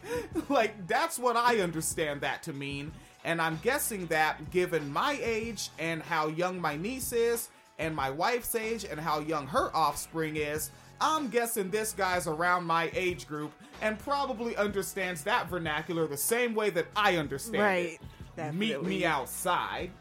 [0.49, 2.91] like, that's what I understand that to mean.
[3.23, 8.09] And I'm guessing that given my age and how young my niece is, and my
[8.09, 13.27] wife's age and how young her offspring is, I'm guessing this guy's around my age
[13.27, 17.61] group and probably understands that vernacular the same way that I understand it.
[17.61, 17.85] Right.
[17.93, 18.01] it.
[18.53, 19.91] Meet me outside.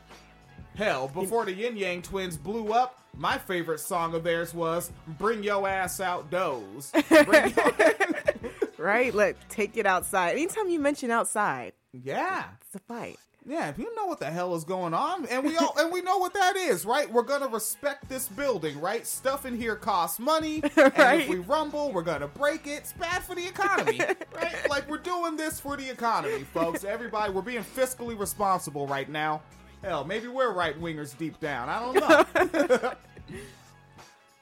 [0.74, 5.42] Hell, before the Ying Yang twins blew up, my favorite song of theirs was "Bring
[5.42, 6.92] Your Ass Out your-
[8.78, 9.14] Right?
[9.14, 10.32] Let take it outside.
[10.32, 13.16] Anytime you mention outside, yeah, it's a fight.
[13.48, 16.02] Yeah, if you know what the hell is going on, and we all and we
[16.02, 17.10] know what that is, right?
[17.10, 19.06] We're gonna respect this building, right?
[19.06, 22.70] Stuff in here costs money, and if we rumble, we're gonna break it.
[22.70, 24.00] It's bad for the economy,
[24.34, 24.68] right?
[24.68, 26.82] Like we're doing this for the economy, folks.
[26.82, 29.42] Everybody, we're being fiscally responsible right now.
[29.80, 31.68] Hell, maybe we're right wingers deep down.
[31.68, 32.92] I don't know.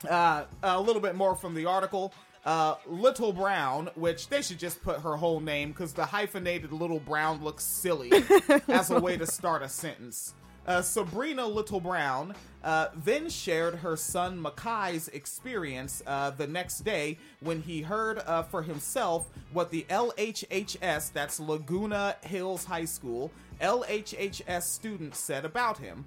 [0.11, 2.14] uh, a little bit more from the article.
[2.45, 7.01] Uh, Little Brown, which they should just put her whole name because the hyphenated Little
[7.01, 8.13] Brown looks silly
[8.69, 10.35] as a way to start a sentence.
[10.67, 17.19] Uh, Sabrina Little Brown uh, then shared her son Makai's experience uh, the next day
[17.41, 23.31] when he heard uh, for himself what the LHHS, that's Laguna Hills High School,
[23.61, 26.05] LHHS students said about him.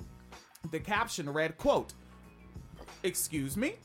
[0.71, 1.93] The caption read, quote,
[3.03, 3.75] Excuse me?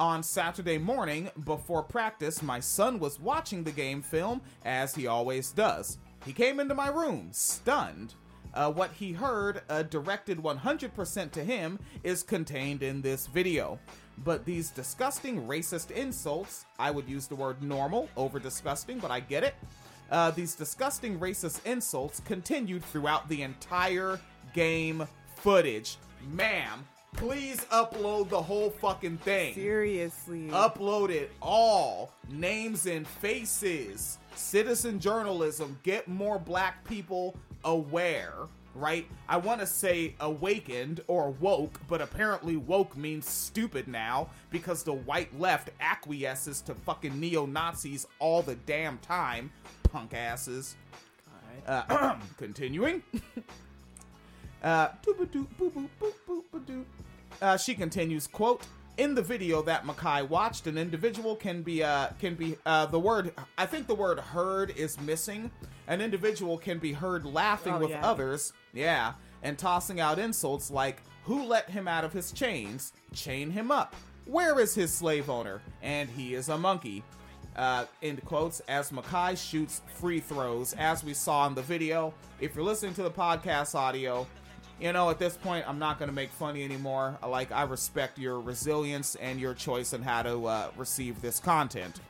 [0.00, 5.52] On Saturday morning, before practice, my son was watching the game film, as he always
[5.52, 5.98] does.
[6.26, 8.14] He came into my room, stunned.
[8.54, 13.78] Uh, what he heard, uh, directed 100% to him, is contained in this video.
[14.18, 19.20] But these disgusting racist insults, I would use the word normal over disgusting, but I
[19.20, 19.54] get it.
[20.10, 24.20] Uh, these disgusting racist insults continued throughout the entire
[24.54, 25.98] game footage.
[26.32, 29.54] Ma'am, please upload the whole fucking thing.
[29.54, 30.48] Seriously.
[30.48, 32.12] Upload it all.
[32.30, 34.18] Names and faces.
[34.34, 35.78] Citizen journalism.
[35.82, 38.34] Get more black people aware,
[38.74, 39.06] right?
[39.28, 44.92] I want to say awakened or woke, but apparently woke means stupid now because the
[44.92, 49.50] white left acquiesces to fucking neo Nazis all the damn time.
[49.84, 50.76] Punk asses.
[51.66, 53.02] Uh, continuing.
[54.64, 54.88] Uh,
[57.40, 57.46] doo-ba-doo, boo-boo, boop, boop-ba-doo.
[57.46, 58.62] Uh, she continues, quote,
[58.96, 62.98] in the video that Makai watched, an individual can be uh can be uh the
[63.00, 65.50] word I think the word heard is missing.
[65.88, 68.06] An individual can be heard laughing Oh, with yeah.
[68.06, 72.92] others, yeah, and tossing out insults like who let him out of his chains?
[73.12, 73.96] Chain him up.
[74.26, 75.60] Where is his slave owner?
[75.82, 77.02] And he is a monkey.
[77.56, 82.12] Uh, end quotes as Makai shoots free throws, as we saw in the video.
[82.40, 84.26] If you're listening to the podcast audio,
[84.80, 87.16] you know, at this point, I'm not going to make funny anymore.
[87.26, 92.00] Like, I respect your resilience and your choice on how to uh, receive this content.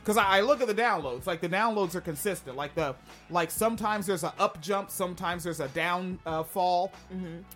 [0.00, 2.56] Because I, I look at the downloads, like the downloads are consistent.
[2.56, 2.94] Like the,
[3.30, 6.92] like sometimes there's a up jump, sometimes there's a down uh, fall,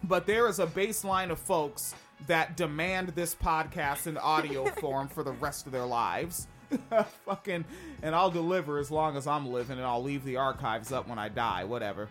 [0.05, 1.95] but there is a baseline of folks
[2.27, 6.47] that demand this podcast in audio form for the rest of their lives.
[7.25, 7.65] Fucking,
[8.03, 11.19] and I'll deliver as long as I'm living, and I'll leave the archives up when
[11.19, 11.65] I die.
[11.65, 12.09] Whatever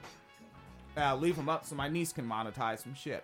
[0.98, 3.24] uh, leave them up so my niece can monetize some shit.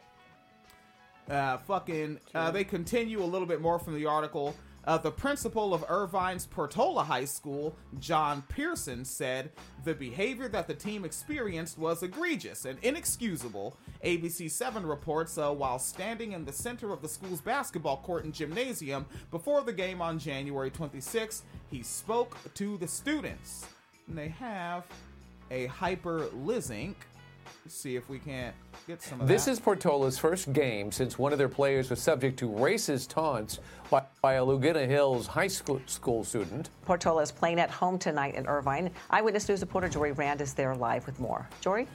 [1.30, 4.56] Uh, fucking, uh, they continue a little bit more from the article.
[4.86, 9.52] Uh, the principal of Irvine's Portola High School, John Pearson, said
[9.84, 13.78] the behavior that the team experienced was egregious and inexcusable.
[14.04, 18.34] ABC 7 reports uh, while standing in the center of the school's basketball court and
[18.34, 23.68] gymnasium before the game on January 26, he spoke to the students.
[24.08, 24.86] And they have
[25.52, 26.96] a hyperlink.
[27.66, 28.56] Let's see if we can't
[28.88, 29.52] get some of This that.
[29.52, 34.04] is Portola's first game since one of their players was subject to racist taunts by,
[34.22, 36.70] by a Laguna Hills high school, school student.
[36.86, 38.90] Portola is playing at home tonight in Irvine.
[39.10, 41.48] Eyewitness News reporter Jory Rand is there live with more.
[41.62, 41.88] Jory?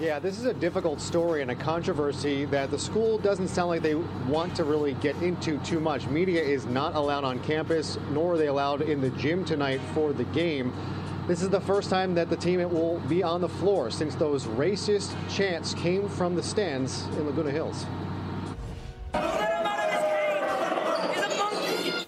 [0.00, 3.82] Yeah, this is a difficult story and a controversy that the school doesn't sound like
[3.82, 6.06] they want to really get into too much.
[6.06, 10.14] Media is not allowed on campus, nor are they allowed in the gym tonight for
[10.14, 10.72] the game.
[11.30, 14.46] This is the first time that the team will be on the floor since those
[14.46, 17.86] racist chants came from the stands in Laguna Hills.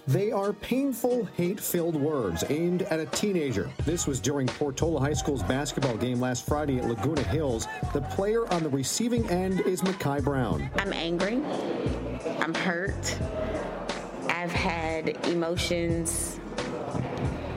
[0.05, 3.69] They are painful, hate filled words aimed at a teenager.
[3.85, 7.65] This was during Portola High School's basketball game last Friday at Laguna Hills.
[7.93, 10.69] The player on the receiving end is Makai Brown.
[10.75, 11.41] I'm angry.
[12.41, 13.17] I'm hurt.
[14.27, 16.41] I've had emotions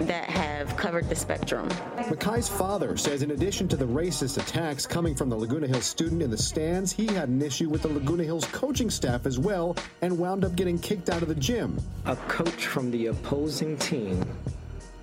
[0.01, 1.69] that have covered the spectrum.
[1.97, 6.23] Makai's father says, in addition to the racist attacks coming from the Laguna Hills student
[6.23, 9.77] in the stands, he had an issue with the Laguna Hills coaching staff as well
[10.03, 11.79] and wound up getting kicked out of the gym.
[12.05, 14.25] A coach from the opposing team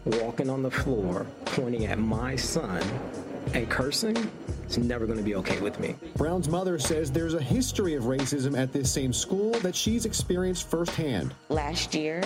[0.06, 2.82] walking on the floor, pointing at my son
[3.54, 4.30] and cursing
[4.78, 5.96] is never going to be okay with me.
[6.16, 10.70] Brown's mother says there's a history of racism at this same school that she's experienced
[10.70, 11.34] firsthand.
[11.50, 12.22] Last year,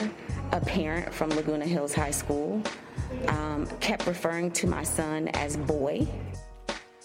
[0.51, 2.61] a parent from Laguna Hills High School
[3.27, 6.07] um, kept referring to my son as boy.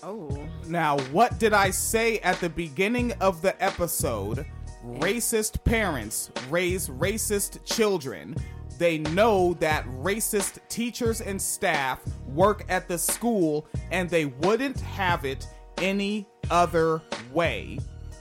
[0.02, 0.36] Oh.
[0.66, 4.44] Now, what did I say at the beginning of the episode?
[4.84, 8.34] Racist parents raise racist children.
[8.82, 15.24] They know that racist teachers and staff work at the school and they wouldn't have
[15.24, 15.46] it
[15.78, 17.00] any other
[17.32, 17.78] way.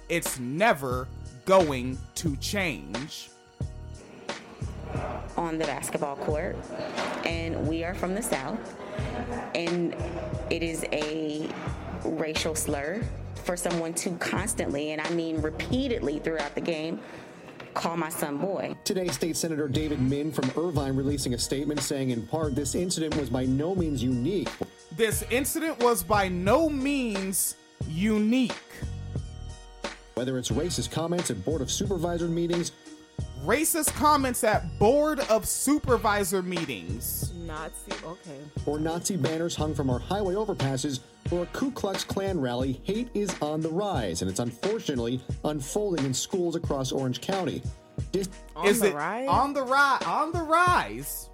[0.07, 1.07] It's never
[1.45, 3.31] going to change.
[5.35, 6.55] on the basketball court,
[7.25, 8.59] and we are from the South,
[9.55, 9.95] and
[10.51, 11.49] it is a
[12.05, 13.01] racial slur
[13.45, 16.99] for someone to constantly, and I mean repeatedly throughout the game,
[17.73, 18.75] call my son boy.
[18.83, 23.15] Today, State Senator David Min from Irvine releasing a statement saying, in part, this incident
[23.17, 24.49] was by no means unique.
[24.95, 27.55] This incident was by no means
[27.87, 28.53] unique.
[30.15, 32.73] Whether it's racist comments at Board of Supervisor meetings,
[33.43, 37.33] Racist comments at Board of Supervisor meetings.
[37.33, 37.91] Nazi.
[38.03, 38.39] Okay.
[38.65, 40.99] or Nazi banners hung from our highway overpasses,
[41.31, 46.05] or a Ku Klux Klan rally, hate is on the rise, and it's unfortunately unfolding
[46.05, 47.63] in schools across Orange County.
[48.11, 48.29] Dis-
[48.63, 50.03] is it on the rise?
[50.05, 51.29] On the rise?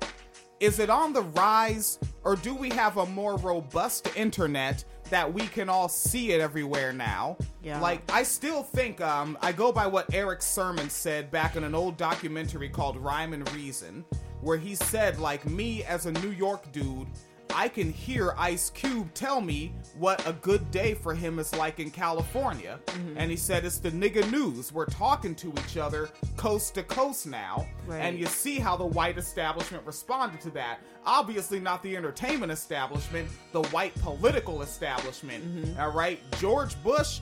[0.59, 5.41] Is it on the rise, or do we have a more robust internet that we
[5.47, 7.37] can all see it everywhere now?
[7.63, 7.79] Yeah.
[7.79, 11.75] Like I still think um, I go by what Erick Sermon said back in an
[11.75, 14.05] old documentary called Rhyme and Reason,
[14.41, 17.07] where he said like me as a New York dude.
[17.53, 21.79] I can hear Ice Cube tell me what a good day for him is like
[21.79, 22.79] in California.
[22.87, 23.17] Mm-hmm.
[23.17, 24.71] And he said, It's the nigga news.
[24.71, 27.67] We're talking to each other coast to coast now.
[27.85, 27.99] Right.
[27.99, 30.79] And you see how the white establishment responded to that.
[31.05, 35.43] Obviously, not the entertainment establishment, the white political establishment.
[35.43, 35.79] Mm-hmm.
[35.79, 36.19] All right.
[36.39, 37.21] George Bush,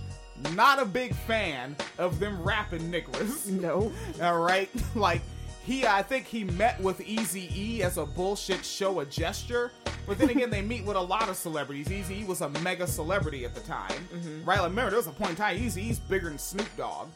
[0.53, 3.47] not a big fan of them rapping niggas.
[3.47, 3.91] No.
[4.21, 4.69] All right.
[4.95, 5.21] Like,
[5.65, 9.71] he, I think he met with Easy E as a bullshit show, a gesture.
[10.07, 11.91] But then again, they meet with a lot of celebrities.
[11.91, 14.07] Easy E was a mega celebrity at the time,
[14.45, 14.59] right?
[14.59, 17.07] Like, remember there was a point in time Eazy-E's bigger than Snoop Dogg.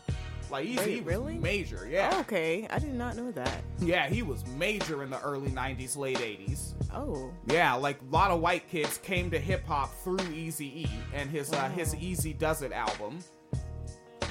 [0.49, 1.37] Like Easy Wait, was really?
[1.37, 2.09] major, yeah.
[2.13, 2.67] Oh, okay.
[2.71, 3.61] I did not know that.
[3.77, 6.73] Yeah, he was major in the early 90s, late 80s.
[6.91, 7.31] Oh.
[7.45, 11.29] Yeah, like a lot of white kids came to hip hop through Easy E and
[11.29, 12.01] his uh, his Wow.
[12.01, 13.19] Eazy-Duz-It album.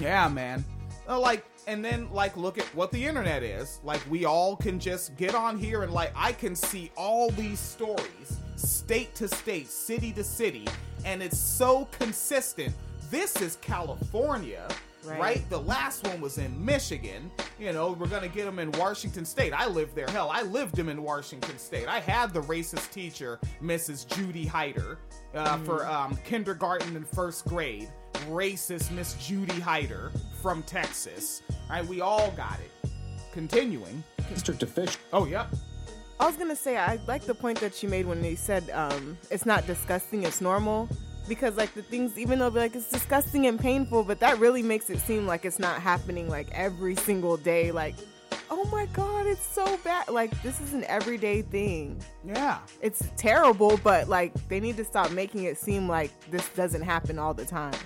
[0.00, 0.64] Yeah, man.
[1.08, 3.78] Uh, like, and then like look at what the internet is.
[3.84, 7.60] Like, we all can just get on here and like I can see all these
[7.60, 10.66] stories, state to state, city to city,
[11.04, 12.74] and it's so consistent.
[13.10, 14.66] This is California.
[15.04, 15.20] Right.
[15.20, 15.50] right?
[15.50, 17.30] The last one was in Michigan.
[17.58, 19.52] You know, we're gonna get them in Washington State.
[19.52, 20.08] I lived there.
[20.08, 21.86] Hell, I lived them in Washington State.
[21.86, 24.06] I had the racist teacher, Mrs.
[24.14, 24.98] Judy Hyder,
[25.34, 27.88] uh, for um, kindergarten and first grade.
[28.26, 30.12] Racist Miss Judy Hyder
[30.42, 31.42] from Texas.
[31.50, 32.90] All right, we all got it.
[33.32, 34.02] Continuing.
[34.28, 35.00] District official.
[35.12, 35.48] Oh, yep.
[36.20, 39.16] I was gonna say I like the point that you made when they said um,
[39.30, 40.88] it's not disgusting, it's normal.
[41.28, 44.90] Because like the things, even though like it's disgusting and painful, but that really makes
[44.90, 47.70] it seem like it's not happening like every single day.
[47.70, 47.94] Like,
[48.50, 50.08] oh my god, it's so bad.
[50.08, 52.02] Like this is an everyday thing.
[52.24, 52.58] Yeah.
[52.80, 57.18] It's terrible, but like they need to stop making it seem like this doesn't happen
[57.18, 57.78] all the time.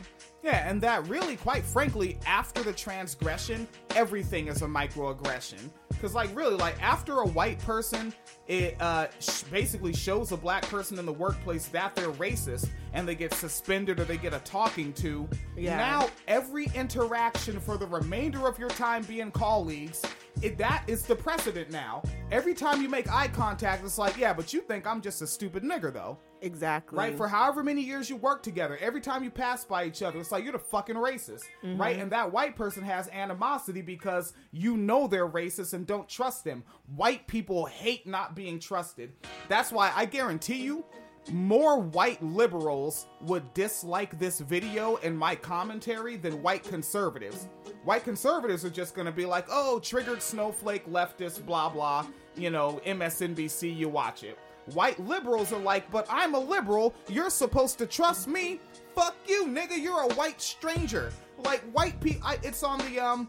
[0.43, 5.71] Yeah, and that really, quite frankly, after the transgression, everything is a microaggression.
[5.89, 8.13] Because, like, really, like, after a white person,
[8.49, 13.07] it uh, sh- basically shows a black person in the workplace that they're racist and
[13.07, 15.29] they get suspended or they get a talking to.
[15.57, 15.77] Yeah.
[15.77, 20.03] Now, every interaction for the remainder of your time being colleagues,
[20.41, 22.03] it, that is the precedent now.
[22.33, 25.27] Every time you make eye contact, it's like, yeah, but you think I'm just a
[25.27, 26.19] stupid nigger, though.
[26.43, 26.99] Exactly.
[26.99, 27.17] Right?
[27.17, 30.33] For however many years you work together, every time you pass by each other, it's
[30.33, 31.45] like you're the fucking racist.
[31.63, 31.79] Mhm.
[31.79, 31.99] Right?
[31.99, 36.65] And that white person has animosity because you know they're racist and don't trust them.
[36.97, 39.13] White people hate not being trusted.
[39.49, 40.85] That's why I guarantee you,
[41.31, 47.47] more white liberals would dislike this video and my commentary than white conservatives.
[47.85, 52.81] White conservatives are just gonna be like, oh, triggered snowflake, leftist, blah blah, you know,
[52.85, 54.37] MSNBC, you watch it.
[54.67, 58.61] White liberals are like, but I'm a liberal, you're supposed to trust me.
[58.95, 61.13] Fuck you, nigga, you're a white stranger.
[61.45, 63.29] Like, white people, it's on the, um,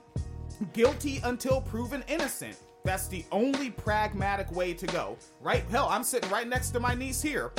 [0.73, 2.57] guilty until proven innocent.
[2.83, 5.63] That's the only pragmatic way to go, right?
[5.71, 7.51] Hell, I'm sitting right next to my niece here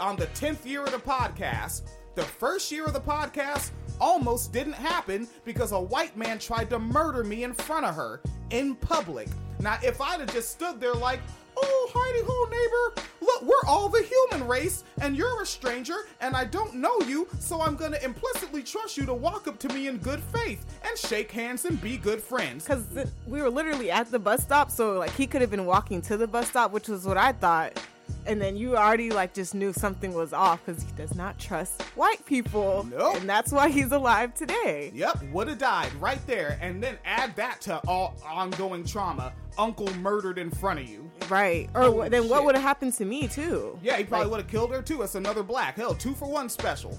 [0.00, 1.82] on the 10th year of the podcast.
[2.14, 3.70] The first year of the podcast
[4.00, 8.20] almost didn't happen because a white man tried to murder me in front of her
[8.50, 9.28] in public.
[9.60, 11.20] Now, if I'd have just stood there like,
[11.62, 16.36] oh, hidey ho, neighbor, look, we're all the human race, and you're a stranger, and
[16.36, 19.88] I don't know you, so I'm gonna implicitly trust you to walk up to me
[19.88, 22.64] in good faith and shake hands and be good friends.
[22.64, 22.84] Because
[23.26, 26.16] we were literally at the bus stop, so like he could have been walking to
[26.16, 27.80] the bus stop, which was what I thought.
[28.26, 31.80] And then you already like just knew something was off because he does not trust
[31.94, 32.86] white people.
[32.90, 33.16] Nope.
[33.16, 34.90] And that's why he's alive today.
[34.94, 39.32] Yep, would have died right there, and then add that to all ongoing trauma.
[39.56, 41.10] Uncle murdered in front of you.
[41.28, 41.68] Right.
[41.74, 43.78] Or wh- then what would have happened to me too?
[43.82, 45.02] Yeah, he probably Like, would have killed her too.
[45.02, 45.76] It's another black.
[45.76, 46.96] Hell, two for one special.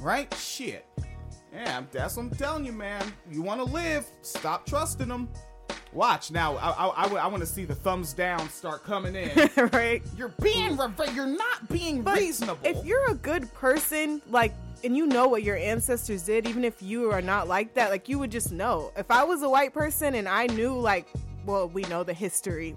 [0.00, 0.32] Right?
[0.34, 0.86] Shit.
[1.52, 3.02] Yeah, that's what I'm telling you, man.
[3.30, 5.28] You want to live, stop trusting them.
[5.92, 6.56] Watch now.
[6.56, 9.30] I I, want to see the thumbs down start coming in.
[9.72, 10.02] right.
[10.16, 12.58] You're being re- you're not being But reasonable.
[12.64, 14.52] If you're a good person, like
[14.84, 18.10] and you know what your ancestors did, even if you are not like that, like
[18.10, 18.92] you would just know.
[18.96, 21.08] If I was a white person and I knew, like,
[21.46, 22.76] well, we know the history.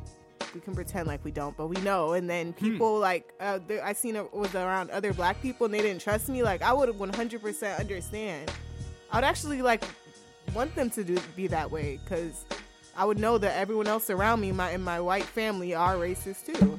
[0.55, 2.13] We can pretend like we don't, but we know.
[2.13, 5.81] And then people like uh, I seen it was around other black people and they
[5.81, 6.41] didn't trust me.
[6.41, 8.51] Like I would 100% understand.
[9.11, 9.83] I would actually like
[10.53, 12.45] want them to do be that way because
[12.99, 16.45] I would know that everyone else around me, my in my white family, are racist
[16.45, 16.77] too.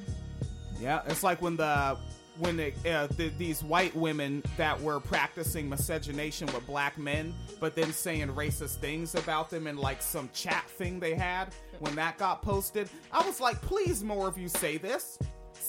[0.78, 1.96] Yeah, it's like when the
[2.36, 7.74] when the, uh, the, these white women that were practicing miscegenation with black men, but
[7.74, 11.54] then saying racist things about them in like some chat thing they had.
[11.78, 15.18] When that got posted, I was like, please, more of you say this.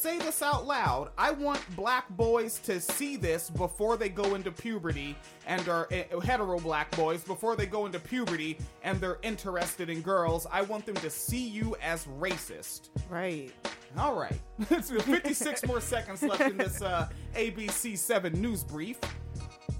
[0.01, 1.11] Say this out loud.
[1.15, 6.19] I want black boys to see this before they go into puberty and are uh,
[6.21, 10.47] hetero black boys before they go into puberty and they're interested in girls.
[10.51, 12.89] I want them to see you as racist.
[13.11, 13.51] Right.
[13.95, 14.41] All right.
[14.71, 18.97] It's 56 more seconds left in this uh, ABC 7 news brief.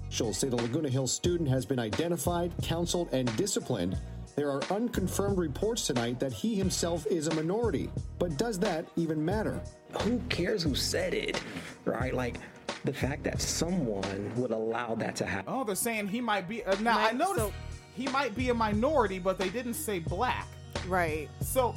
[0.06, 3.98] Officials say the Laguna Hills student has been identified, counseled, and disciplined.
[4.36, 7.90] There are unconfirmed reports tonight that he himself is a minority.
[8.18, 9.60] But does that even matter?
[10.00, 11.40] Who cares who said it,
[11.84, 12.14] right?
[12.14, 12.36] Like
[12.84, 15.52] the fact that someone would allow that to happen.
[15.52, 16.64] Oh, they're saying he might be.
[16.64, 17.52] Uh, now, I noticed
[17.94, 20.46] he might be a minority, but they didn't say black.
[20.88, 21.28] Right.
[21.40, 21.74] So,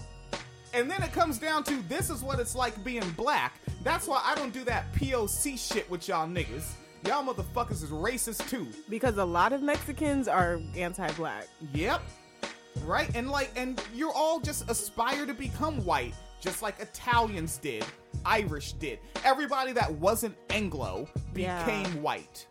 [0.73, 3.53] and then it comes down to this is what it's like being black.
[3.83, 6.71] That's why I don't do that POC shit with y'all niggas.
[7.05, 8.67] Y'all motherfuckers is racist too.
[8.89, 11.47] Because a lot of Mexicans are anti-black.
[11.73, 12.01] Yep.
[12.83, 13.15] Right?
[13.15, 17.85] And like and you're all just aspire to become white, just like Italians did,
[18.25, 18.99] Irish did.
[19.23, 21.63] Everybody that wasn't Anglo Yeah.
[21.65, 22.45] became white.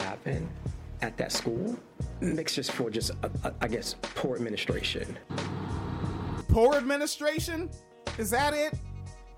[0.00, 0.48] Happen
[1.02, 1.78] at that school
[2.20, 5.18] makes just for just uh, uh, I guess poor administration.
[6.48, 7.68] Poor administration?
[8.18, 8.74] Is that it?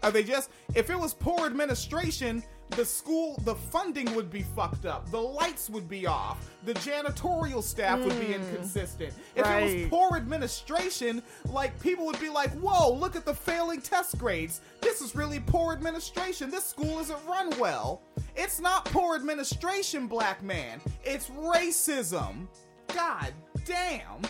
[0.02, 4.86] Are they just if it was poor administration, the school the funding would be fucked
[4.86, 5.10] up.
[5.10, 6.50] The lights would be off.
[6.64, 8.34] The janitorial staff would be Mm.
[8.50, 9.14] inconsistent.
[9.34, 13.80] If it was poor administration, like people would be like, "Whoa, look at the failing
[13.80, 14.60] test grades.
[14.80, 16.50] This is really poor administration.
[16.50, 18.02] This school isn't run well."
[18.36, 20.80] It's not poor administration, black man.
[21.04, 22.46] It's racism.
[22.94, 23.32] God
[23.64, 24.22] damn.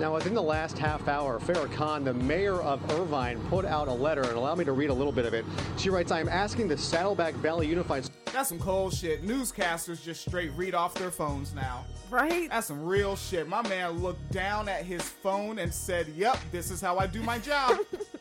[0.00, 3.92] Now, within the last half hour, Farrah Khan, the mayor of Irvine, put out a
[3.92, 5.44] letter, and allow me to read a little bit of it.
[5.76, 9.22] She writes, I am asking the Saddleback Valley Unified That's some cold shit.
[9.22, 11.84] Newscasters just straight read off their phones now.
[12.08, 12.48] Right?
[12.48, 13.46] That's some real shit.
[13.46, 17.22] My man looked down at his phone and said, Yep, this is how I do
[17.22, 17.78] my job.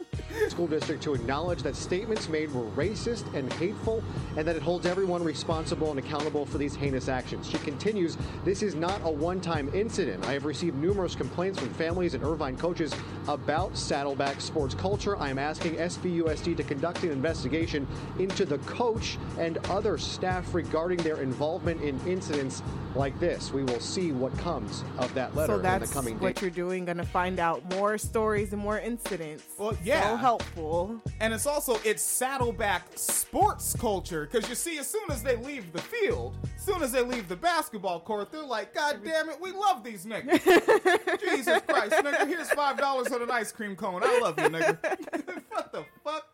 [0.50, 4.04] School District to acknowledge that statements made were racist and hateful
[4.36, 7.50] and that it holds everyone responsible and accountable for these heinous actions.
[7.50, 10.24] She continues, This is not a one time incident.
[10.24, 12.96] I have received numerous complaints from families and Irvine coaches
[13.34, 15.16] about Saddleback sports culture.
[15.18, 20.98] I am asking SBUSD to conduct an investigation into the coach and other staff regarding
[21.00, 22.64] their involvement in incidents
[22.96, 23.54] like this.
[23.54, 26.20] We will see what comes of that letter so in that's the coming days.
[26.22, 26.86] So that's what you're doing.
[26.86, 29.44] Gonna find out more stories and more incidents.
[29.58, 30.10] Well, yeah.
[30.10, 31.02] So helpful.
[31.20, 35.72] and it's also it's saddleback sports culture because you see, as soon as they leave
[35.72, 39.40] the field, as soon as they leave the basketball court, they're like, "God damn it,
[39.40, 44.02] we love these niggas." Jesus Christ, nigga, here's five dollars on an ice cream cone.
[44.04, 44.78] I love you, nigga.
[45.50, 46.28] what the fuck?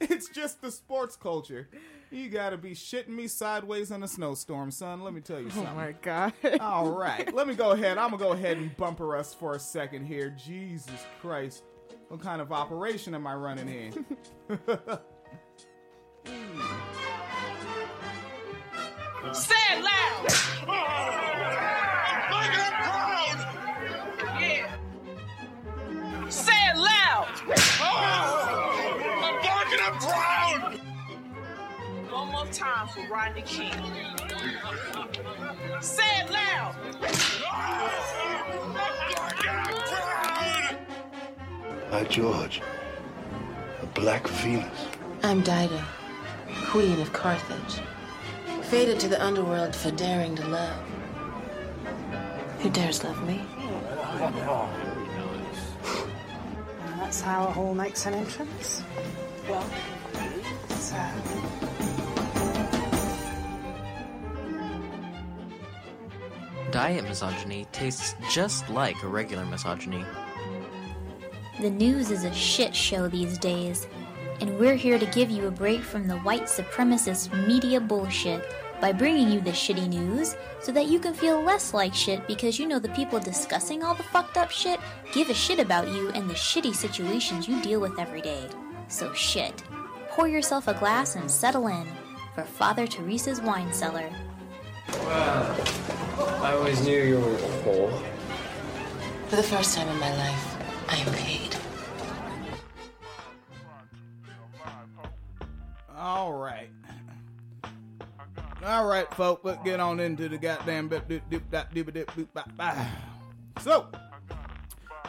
[0.00, 1.68] It's just the sports culture.
[2.10, 5.02] You gotta be shitting me sideways in a snowstorm, son.
[5.02, 5.72] Let me tell you oh something.
[5.72, 6.32] Oh my god.
[6.60, 7.98] All right, let me go ahead.
[7.98, 10.30] I'm gonna go ahead and bumper us for a second here.
[10.30, 11.62] Jesus Christ,
[12.08, 14.04] what kind of operation am I running in?
[19.32, 21.29] Say it loud!
[32.20, 33.72] One more time for Rodney King.
[35.80, 36.74] Say it loud!
[41.90, 42.60] By George,
[43.80, 44.68] a black Venus.
[45.22, 45.80] I'm Dido,
[46.66, 47.80] queen of Carthage,
[48.64, 50.84] fated to the underworld for daring to love.
[52.58, 53.40] Who dares love me?
[56.84, 58.82] And that's how a all makes an entrance.
[59.48, 59.64] Well,
[60.68, 61.39] so.
[66.80, 70.02] Diet misogyny tastes just like a regular misogyny.
[71.60, 73.86] The news is a shit show these days,
[74.40, 78.50] and we're here to give you a break from the white supremacist media bullshit
[78.80, 82.58] by bringing you the shitty news so that you can feel less like shit because
[82.58, 84.80] you know the people discussing all the fucked up shit
[85.12, 88.48] give a shit about you and the shitty situations you deal with every day.
[88.88, 89.62] So shit.
[90.08, 91.86] Pour yourself a glass and settle in
[92.34, 94.10] for Father Teresa's wine cellar.
[95.10, 97.90] I always knew you were full.
[99.28, 100.56] For the first time in my life,
[100.88, 101.56] I am paid.
[105.96, 106.70] All right.
[108.64, 112.06] All right, folks, let's get on into the goddamn bip doop doop dop doop doop
[112.06, 112.76] boop bop bop.
[113.60, 113.86] So,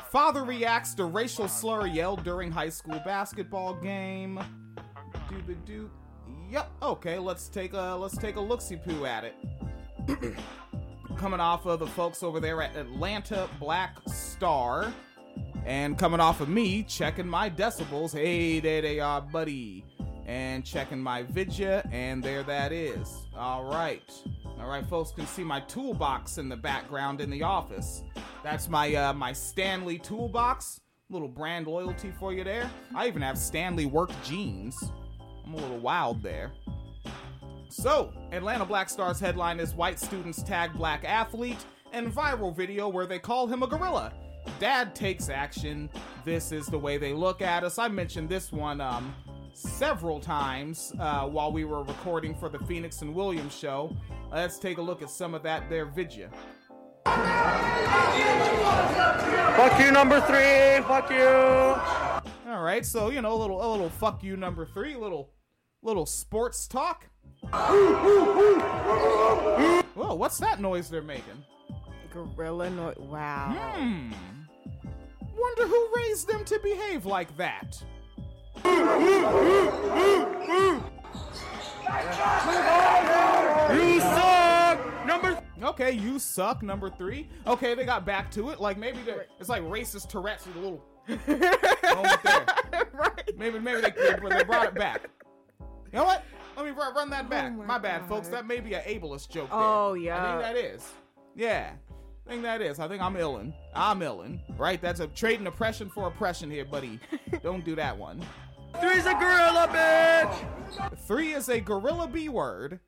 [0.09, 4.39] father reacts to racial slur yelled during high school basketball game.
[5.29, 5.89] Doop doop.
[6.49, 6.71] Yep.
[6.81, 9.35] Okay, let's take a let's take a look see poo at it.
[11.17, 14.91] coming off of the folks over there at Atlanta Black Star,
[15.65, 18.13] and coming off of me checking my decibels.
[18.13, 19.85] Hey, there they are, buddy.
[20.25, 23.25] And checking my vidya and there that is.
[23.35, 24.09] All right.
[24.59, 28.03] All right folks can see my toolbox in the background in the office.
[28.43, 30.79] That's my uh my stanley toolbox.
[31.09, 32.69] Little brand loyalty for you there.
[32.95, 34.77] I even have stanley work jeans.
[35.45, 36.51] I'm a little wild there
[37.71, 43.05] so atlanta black stars headline is white students tag black athlete and viral video where
[43.05, 44.11] they call him a gorilla
[44.59, 45.89] dad takes action
[46.25, 49.13] this is the way they look at us i mentioned this one um
[49.53, 53.95] several times uh, while we were recording for the Phoenix and Williams show.
[54.31, 56.29] Let's take a look at some of that there vidya.
[59.55, 60.81] Fuck you, number three.
[60.87, 61.27] Fuck you.
[62.51, 65.31] All right, so you know, a little, a little fuck you, number three, little,
[65.81, 67.10] little sports talk.
[69.93, 71.43] Whoa, what's that noise they're making?
[72.13, 72.97] Gorilla noise.
[72.97, 73.55] Wow.
[73.75, 74.11] Hmm.
[75.37, 77.81] Wonder who raised them to behave like that.
[83.73, 85.05] You suck.
[85.05, 85.41] Number.
[85.63, 86.61] Okay, you suck.
[86.61, 87.29] Number three.
[87.47, 88.59] Okay, they got back to it.
[88.59, 92.45] Like maybe they're, it's like racist Tourette's with a little moment there.
[92.93, 93.31] right.
[93.37, 95.09] Maybe maybe they, could, but they brought it back.
[95.59, 96.23] You know what?
[96.61, 97.53] Let me run, run that oh back.
[97.53, 98.27] my bad, folks.
[98.27, 99.49] That may be an ableist joke.
[99.51, 100.03] Oh, there.
[100.03, 100.89] yeah, I think that is.
[101.35, 101.71] Yeah.
[102.27, 102.79] I think that is.
[102.79, 103.51] I think I'm illin.
[103.73, 104.39] I'm illin.
[104.59, 104.79] Right?
[104.79, 106.99] That's a trading oppression for oppression here, buddy.
[107.41, 108.23] Don't do that one.
[108.79, 110.99] Three's a gorilla, bitch.
[111.07, 112.79] Three is a gorilla B word.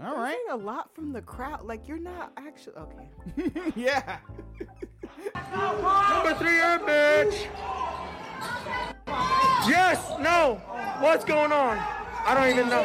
[0.00, 0.36] All I'm right.
[0.50, 1.62] a lot from the crowd.
[1.62, 3.72] Like you're not actually okay.
[3.76, 4.18] yeah.
[5.56, 7.46] Number three, you're a bitch.
[9.68, 10.10] Yes.
[10.18, 10.60] No.
[10.98, 12.05] What's going on?
[12.26, 12.84] I don't even know.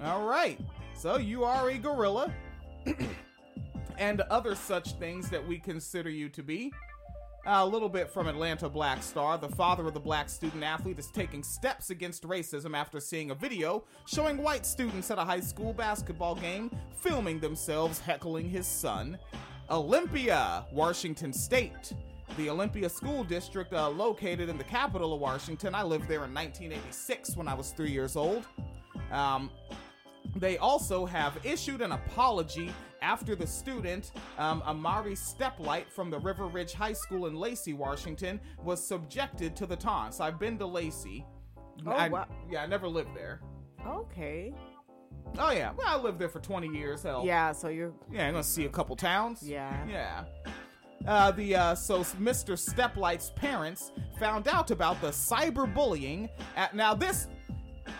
[0.00, 0.60] All right.
[0.94, 2.32] So you are a gorilla
[3.98, 6.72] and other such things that we consider you to be.
[7.44, 9.36] a little bit from Atlanta Black Star.
[9.36, 13.34] The father of the black student athlete is taking steps against racism after seeing a
[13.34, 19.18] video showing white students at a high school basketball game filming themselves heckling his son.
[19.70, 21.94] Olympia, Washington State.
[22.36, 25.74] The Olympia School District, uh, located in the capital of Washington.
[25.74, 28.46] I lived there in 1986 when I was three years old.
[29.10, 29.50] Um,
[30.36, 32.72] they also have issued an apology
[33.02, 38.40] after the student, um, Amari Steplight from the River Ridge High School in Lacey, Washington,
[38.62, 40.20] was subjected to the taunts.
[40.20, 41.26] I've been to Lacey.
[41.86, 42.26] Oh, I- wow.
[42.48, 43.40] Yeah, I never lived there.
[43.86, 44.54] Okay.
[45.38, 47.02] Oh yeah, well I lived there for 20 years.
[47.02, 49.42] Hell, Yeah, so you're yeah, I'm gonna see a couple towns.
[49.42, 49.84] Yeah.
[49.88, 50.24] Yeah.
[51.06, 52.58] Uh, the uh, so Mr.
[52.58, 56.28] Steplight's parents found out about the cyberbullying.
[56.56, 57.28] At now this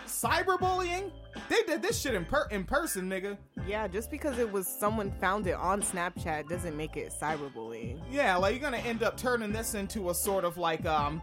[0.06, 1.10] cyberbullying,
[1.48, 3.36] they did this shit in per- in person, nigga.
[3.66, 8.00] Yeah, just because it was someone found it on Snapchat doesn't make it cyberbullying.
[8.10, 11.22] Yeah, like you're gonna end up turning this into a sort of like um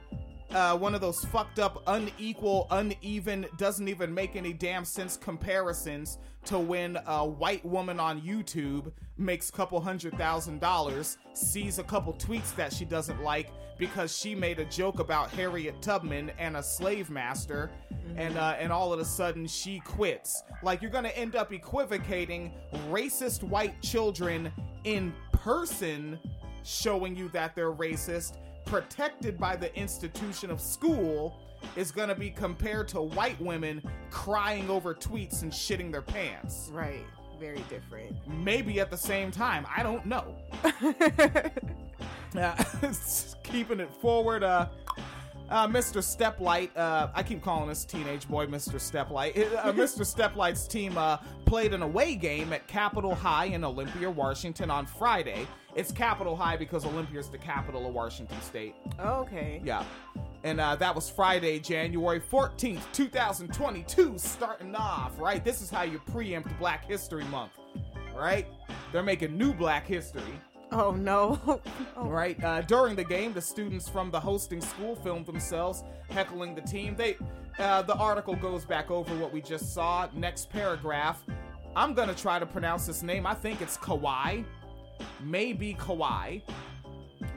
[0.52, 6.18] uh, one of those fucked up, unequal, uneven, doesn't even make any damn sense comparisons
[6.45, 11.84] to when a white woman on YouTube makes a couple hundred thousand dollars, sees a
[11.84, 16.58] couple tweets that she doesn't like because she made a joke about Harriet Tubman and
[16.58, 17.72] a slave master,
[18.16, 20.43] and uh, and all of a sudden she quits.
[20.64, 22.54] Like you're gonna end up equivocating
[22.89, 24.52] racist white children
[24.84, 26.20] in person
[26.64, 28.38] showing you that they're racist,
[28.70, 31.42] protected by the institution of school,
[31.76, 36.70] is gonna be compared to white women crying over tweets and shitting their pants.
[36.72, 37.06] Right.
[37.40, 38.16] Very different.
[38.28, 39.66] Maybe at the same time.
[39.76, 40.36] I don't know.
[42.38, 42.56] Uh,
[43.44, 44.68] keeping it forward, uh,
[45.50, 46.02] uh, Mr.
[46.02, 48.76] Steplight, uh, I keep calling this teenage boy Mr.
[48.76, 49.47] Steplight.
[49.60, 50.06] Uh, Mr.
[50.06, 55.47] Steplight's team uh, played an away game at Capital High in Olympia, Washington on Friday.
[55.76, 58.76] It's Capital High because Olympia is the capital of Washington State.
[59.00, 59.62] Okay.
[59.66, 59.84] Yeah.
[60.43, 65.43] And uh, that was Friday, January 14th, 2022, starting off, right?
[65.43, 67.52] This is how you preempt Black History Month,
[68.16, 68.47] right?
[68.91, 70.39] They're making new Black history.
[70.72, 71.62] Oh no.
[71.98, 72.42] Right.
[72.44, 76.96] Uh, during the game, the students from the hosting school filmed themselves heckling the team.
[76.96, 77.18] They
[77.58, 80.08] Uh, the article goes back over what we just saw.
[80.14, 81.24] Next paragraph.
[81.76, 83.26] I'm gonna try to pronounce this name.
[83.28, 84.44] I think it's Kawhi.
[85.22, 86.42] Maybe Kawhi.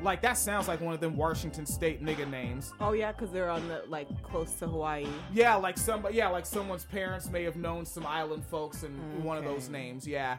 [0.03, 2.73] Like that sounds like one of them Washington State nigga names.
[2.81, 5.07] Oh yeah, because they're on the like close to Hawaii.
[5.33, 6.17] Yeah, like somebody.
[6.17, 10.07] Yeah, like someone's parents may have known some island folks and one of those names.
[10.07, 10.39] Yeah.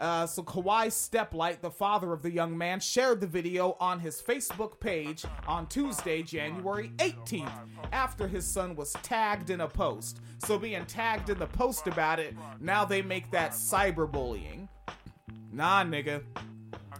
[0.00, 4.20] Uh, so Kawhi Steplight, the father of the young man, shared the video on his
[4.22, 7.52] Facebook page on Tuesday, January 18th,
[7.92, 10.20] after his son was tagged in a post.
[10.38, 14.68] So being tagged in the post about it, now they make that cyberbullying.
[15.52, 16.22] Nah, nigga.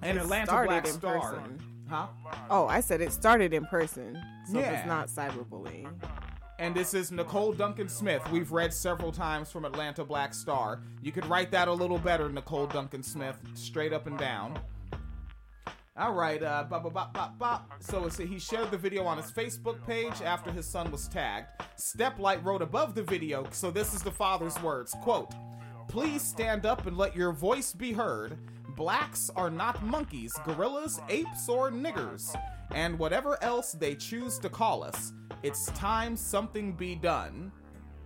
[0.03, 1.21] And It Atlanta Black Star.
[1.21, 1.59] person.
[1.89, 2.07] Huh?
[2.51, 4.21] Oh, I said it started in person,
[4.51, 4.73] so Yeah.
[4.73, 5.91] it's not cyberbullying.
[6.61, 8.21] And this is Nicole Duncan Smith.
[8.31, 10.83] We've read several times from Atlanta Black Star.
[11.01, 14.61] You could write that a little better, Nicole Duncan Smith, straight up and down.
[15.97, 17.73] All right, uh, bop, bop, bop, bop.
[17.81, 21.47] So it's, he shared the video on his Facebook page after his son was tagged.
[21.79, 25.31] Steplight wrote above the video, so this is the father's words, quote,
[25.89, 28.37] Please stand up and let your voice be heard.
[28.77, 32.37] Blacks are not monkeys, gorillas, apes, or niggers,
[32.73, 35.13] and whatever else they choose to call us.
[35.43, 37.51] It's time something be done.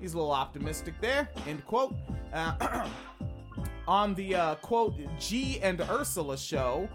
[0.00, 1.28] He's a little optimistic there.
[1.46, 1.94] End quote.
[2.32, 2.88] Uh,
[3.88, 6.88] on the uh, quote G and Ursula show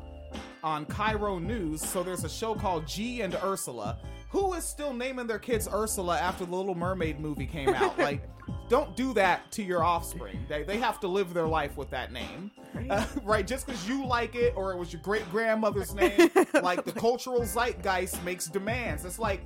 [0.64, 1.82] on KIRO News.
[1.82, 4.00] So there's a show called G and Ursula.
[4.30, 7.98] Who is still naming their kids Ursula after the Little Mermaid movie came out?
[7.98, 8.22] like,
[8.70, 10.46] don't do that to your offspring.
[10.48, 12.52] They, they have to live their life with that name.
[12.90, 13.46] Uh, right?
[13.46, 16.30] Just because you like it or it was your great grandmother's name,
[16.62, 19.04] like the cultural zeitgeist makes demands.
[19.04, 19.42] It's like,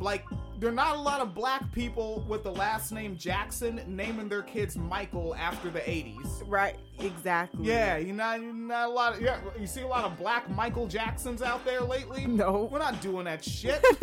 [0.00, 0.24] like
[0.58, 4.42] there are not a lot of black people with the last name Jackson naming their
[4.42, 6.42] kids Michael after the 80s.
[6.46, 7.66] Right, exactly.
[7.66, 10.86] Yeah, you not, not a lot of yeah, you see a lot of black Michael
[10.86, 12.26] Jacksons out there lately?
[12.26, 12.68] No.
[12.72, 13.84] We're not doing that shit.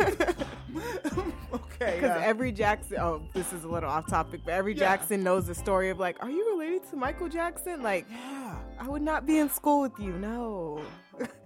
[1.52, 1.96] okay.
[1.96, 4.80] Because uh, every Jackson, oh, this is a little off topic, but every Yeah.
[4.80, 7.82] Jackson knows the story of like, are you related to Michael Jackson?
[7.82, 8.56] Like, yeah.
[8.78, 10.12] I would not be in school with you.
[10.12, 10.82] No.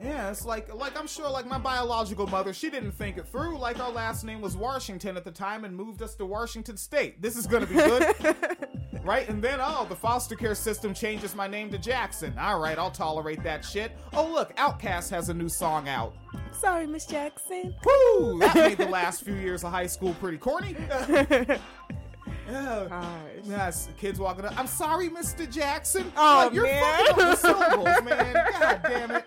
[0.03, 3.59] Yeah, it's like like I'm sure like my biological mother, she didn't think it through.
[3.59, 7.21] Like our last name was Washington at the time and moved us to Washington State.
[7.21, 8.14] This is gonna be good.
[9.03, 9.29] right?
[9.29, 12.33] And then oh, the foster care system changes my name to Jackson.
[12.39, 13.93] Alright, I'll tolerate that shit.
[14.12, 16.14] Oh look, OutKast has a new song out.
[16.53, 17.75] Sorry, Miss Jackson.
[17.85, 18.39] Woo!
[18.39, 20.77] That made the last few years of high school pretty corny.
[22.49, 23.03] Yeah.
[23.44, 24.59] Yes, kids walking up.
[24.59, 25.51] I'm sorry, Mr.
[25.51, 26.11] Jackson.
[26.16, 26.82] Oh, Like, you're man.
[27.07, 28.34] fucking up the syllables, man.
[28.61, 29.24] God damn it.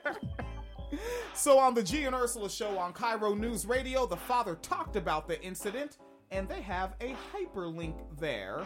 [1.33, 5.27] So on the G and Ursula show on KIRO News Radio, the father talked about
[5.27, 5.97] the incident,
[6.31, 8.63] and they have a hyperlink there,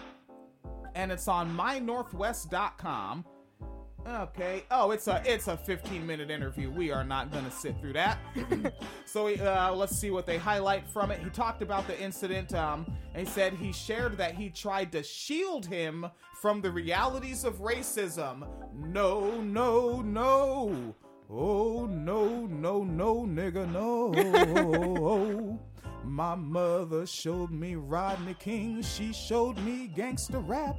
[0.95, 3.25] and it's on mynorthwest.com.
[4.07, 4.63] Okay.
[4.69, 6.69] Oh, it's a it's a 15 minute interview.
[6.69, 8.19] We are not gonna sit through that.
[9.05, 11.19] so uh, let's see what they highlight from it.
[11.19, 12.53] He talked about the incident.
[12.53, 12.85] Um,
[13.15, 16.05] and he said he shared that he tried to shield him
[16.41, 18.47] from the realities of racism.
[18.75, 20.95] No, no, no.
[21.27, 25.59] Oh no, no, no, nigga, no.
[26.03, 28.83] My mother showed me Rodney King.
[28.83, 30.77] She showed me gangster rap.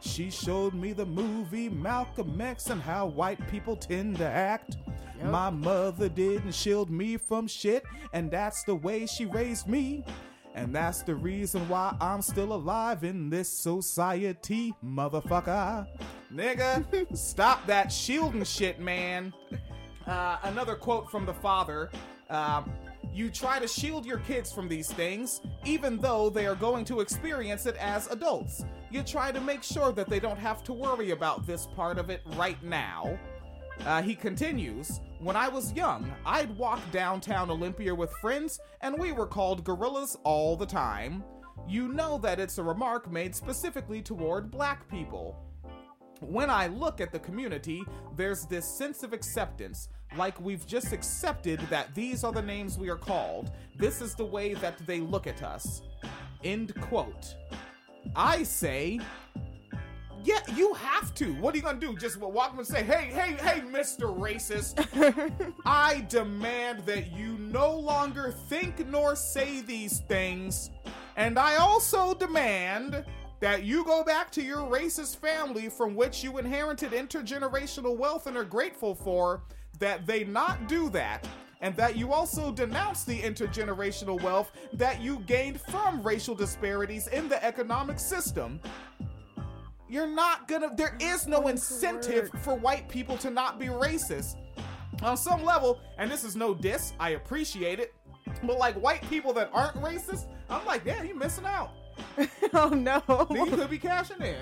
[0.00, 4.78] She showed me the movie Malcolm X and how white people tend to act.
[5.22, 7.84] My mother didn't shield me from shit,
[8.14, 10.04] and that's the way she raised me.
[10.54, 15.86] And that's the reason why I'm still alive in this society, motherfucker.
[16.32, 19.32] Nigga, stop that shielding shit, man.
[20.06, 21.90] Uh, another quote from the father.
[22.30, 22.72] Um,
[23.12, 27.00] you try to shield your kids from these things, even though they are going to
[27.00, 28.64] experience it as adults.
[28.90, 32.10] You try to make sure that they don't have to worry about this part of
[32.10, 33.18] it right now.
[33.86, 39.12] Uh, he continues, When I was young, I'd walk downtown Olympia with friends, and we
[39.12, 41.22] were called gorillas all the time.
[41.68, 45.36] You know that it's a remark made specifically toward black people.
[46.20, 47.82] When I look at the community,
[48.16, 49.88] there's this sense of acceptance,
[50.18, 53.52] like we've just accepted that these are the names we are called.
[53.76, 55.80] This is the way that they look at us.
[56.42, 57.36] End quote.
[58.14, 59.00] I say,
[60.22, 61.32] yeah, you have to.
[61.34, 61.96] What are you gonna do?
[61.96, 64.16] Just walk up and say, hey, hey, hey, Mr.
[64.16, 64.76] Racist.
[65.64, 70.70] I demand that you no longer think nor say these things.
[71.16, 73.04] And I also demand
[73.40, 78.36] that you go back to your racist family from which you inherited intergenerational wealth and
[78.36, 79.42] are grateful for,
[79.78, 81.26] that they not do that.
[81.60, 87.28] And that you also denounce the intergenerational wealth that you gained from racial disparities in
[87.28, 88.60] the economic system.
[89.88, 94.36] You're not gonna, there is no incentive for white people to not be racist.
[95.02, 97.94] On some level, and this is no diss, I appreciate it.
[98.42, 101.72] But like white people that aren't racist, I'm like, yeah, you're missing out.
[102.54, 103.02] oh no.
[103.30, 104.36] You could be cashing in.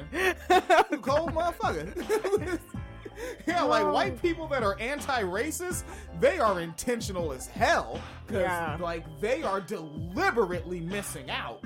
[1.03, 2.61] Cold motherfucker.
[3.47, 5.85] yeah, like white people that are anti-racist,
[6.21, 8.01] they are intentional as hell.
[8.27, 8.77] Cause Yeah.
[8.81, 11.63] like they are deliberately missing out.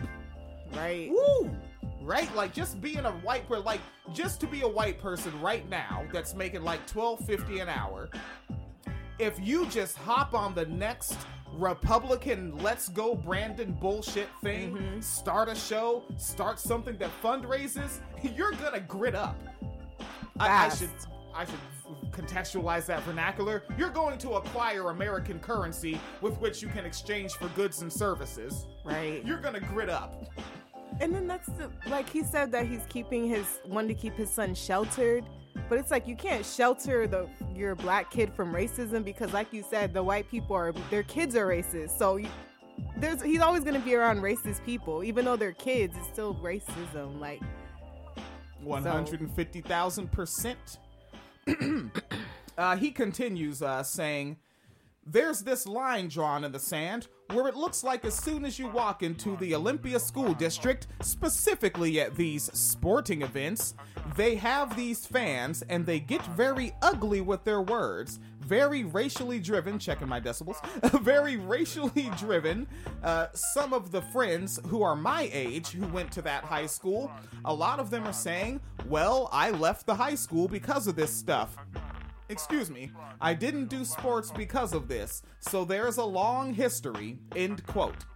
[0.75, 1.11] Right.
[1.11, 1.51] Woo!
[2.03, 2.35] Right?
[2.35, 3.81] Like just being a white person, like
[4.13, 8.09] just to be a white person right now that's making like twelve fifty an hour.
[9.19, 11.17] If you just hop on the next
[11.55, 15.01] Republican let's go Brandon bullshit thing, Mm-hmm.
[15.01, 17.99] start a show, start something that fundraises,
[18.37, 19.37] you're gonna grit up.
[20.41, 20.89] I, I should
[21.35, 21.55] I should
[22.11, 23.63] contextualize that vernacular.
[23.79, 28.67] You're going to acquire American currency with which you can exchange for goods and services.
[28.85, 29.25] Right.
[29.25, 30.25] You're going to grit up.
[31.01, 34.31] And then that's the, like he said that he's keeping his one to keep his
[34.31, 35.25] son sheltered,
[35.69, 39.65] but it's like you can't shelter the your black kid from racism because like you
[39.69, 41.97] said the white people are their kids are racist.
[41.99, 42.29] So you,
[42.99, 46.35] there's he's always going to be around racist people even though they're kids, it's still
[46.35, 47.41] racism like
[48.65, 50.57] 150,000%.
[52.59, 54.37] Uh, he continues uh, saying,
[55.07, 58.69] "There's this line drawn in the sand where it looks like as soon as you
[58.69, 63.75] walk into the Olympia School District, specifically at these sporting events,
[64.17, 69.79] they have these fans and they get very ugly with their words, very racially driven.
[69.79, 70.61] Checking my decibels,
[71.03, 72.67] very racially driven.
[73.03, 77.11] Uh, some of the friends who are my age who went to that high school,
[77.45, 81.13] a lot of them are saying, "Well, I left the high school because of this
[81.13, 81.57] stuff."
[82.33, 87.19] Excuse me, I didn't do sports because of this, so there's a long history.
[87.37, 88.07] End quote.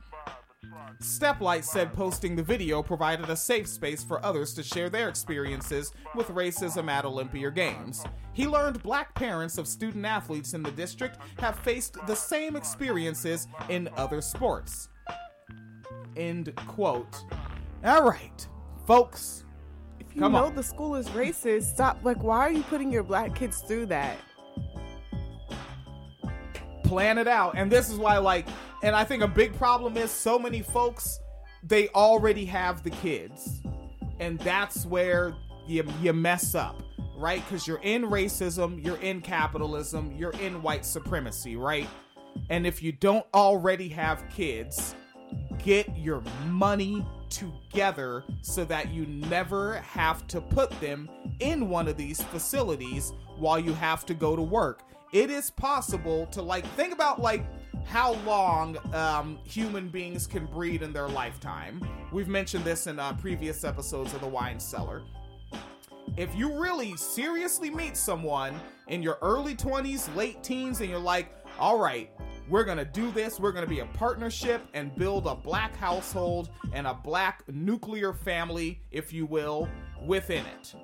[1.02, 5.92] Steplight said posting the video provided a safe space for others to share their experiences
[6.14, 8.04] with racism at Olympia Games.
[8.32, 13.46] He learned black parents of student athletes in the district have faced the same experiences
[13.68, 14.88] in other sports.
[16.16, 17.22] End quote.
[17.84, 18.48] All right,
[18.86, 19.45] folks.
[20.16, 20.54] You Come know on.
[20.54, 21.98] the school is racist, stop.
[22.02, 24.16] Like why are you putting your black kids through that?
[26.84, 27.54] plan it out.
[27.56, 28.46] And this is why, like,
[28.82, 31.18] and I think a big problem is so many folks,
[31.62, 33.60] they already have the kids.
[34.20, 35.34] And that's where
[35.66, 36.80] you, you mess up,
[37.16, 37.42] right?
[37.44, 41.88] Because you're in racism, you're in capitalism, you're in white supremacy, right?
[42.50, 44.94] And if you don't already have kids,
[45.62, 51.08] get your money together so that you never have to put them
[51.40, 54.82] in one of these facilities while you have to go to work.
[55.12, 57.44] It is possible to like think about like
[57.86, 61.86] how long um, human beings can breed in their lifetime.
[62.12, 65.02] We've mentioned this in uh, previous episodes of the Wine Cellar
[66.16, 68.58] if you really seriously meet someone
[68.88, 72.10] in your early 20s, late teens, and you're like, all right,
[72.48, 76.86] we're gonna do this, we're gonna be a partnership and build a black household and
[76.86, 79.68] a black nuclear family, if you will,
[80.04, 80.74] within it.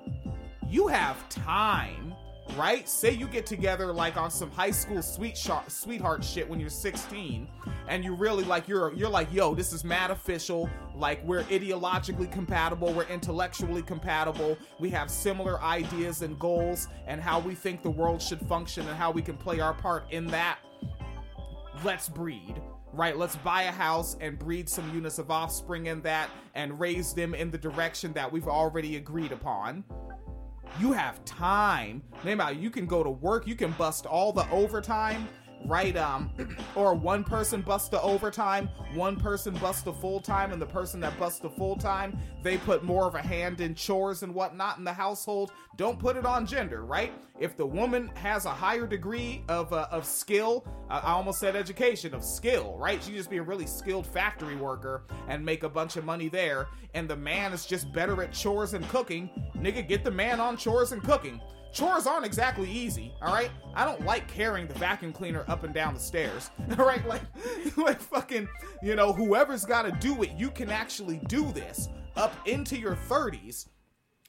[0.67, 2.13] You have time,
[2.57, 2.87] right?
[2.89, 5.37] Say you get together like on some high school sweet
[5.67, 7.47] sweetheart shit when you're 16,
[7.87, 10.69] and you really like you're you're like, yo, this is mad official.
[10.95, 17.39] Like we're ideologically compatible, we're intellectually compatible, we have similar ideas and goals, and how
[17.39, 20.59] we think the world should function and how we can play our part in that.
[21.83, 22.61] Let's breed.
[22.91, 27.13] Right, let's buy a house and breed some units of offspring in that and raise
[27.13, 29.83] them in the direction that we've already agreed upon
[30.79, 32.01] you have time.
[32.25, 35.27] Out, you can go to work, you can bust all the overtime,
[35.65, 35.95] right?
[35.97, 36.31] Um,
[36.75, 40.99] or one person busts the overtime, one person busts the full time, and the person
[41.01, 44.77] that busts the full time, they put more of a hand in chores and whatnot
[44.77, 45.51] in the household.
[45.75, 47.11] Don't put it on gender, right?
[47.39, 51.55] If the woman has a higher degree of uh, of skill, uh, I almost said
[51.55, 53.01] education of skill, right?
[53.03, 56.67] She just be a really skilled factory worker and make a bunch of money there,
[56.93, 59.29] and the man is just better at chores and cooking.
[59.57, 61.41] Nigga, get the man on chores and cooking.
[61.73, 63.49] Chores aren't exactly easy, all right?
[63.73, 67.05] I don't like carrying the vacuum cleaner up and down the stairs, all right?
[67.07, 67.23] Like,
[67.77, 68.47] like fucking,
[68.83, 72.95] you know, whoever's got to do it, you can actually do this up into your
[72.95, 73.67] 30s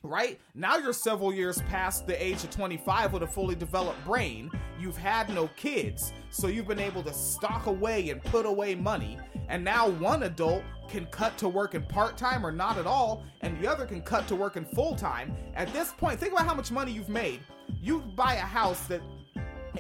[0.05, 0.39] right?
[0.55, 4.51] Now you're several years past the age of 25 with a fully developed brain.
[4.79, 9.19] You've had no kids, so you've been able to stock away and put away money.
[9.49, 13.25] And now one adult can cut to work in part time or not at all,
[13.41, 15.35] and the other can cut to work in full time.
[15.55, 17.41] At this point, think about how much money you've made.
[17.83, 19.01] You buy a house that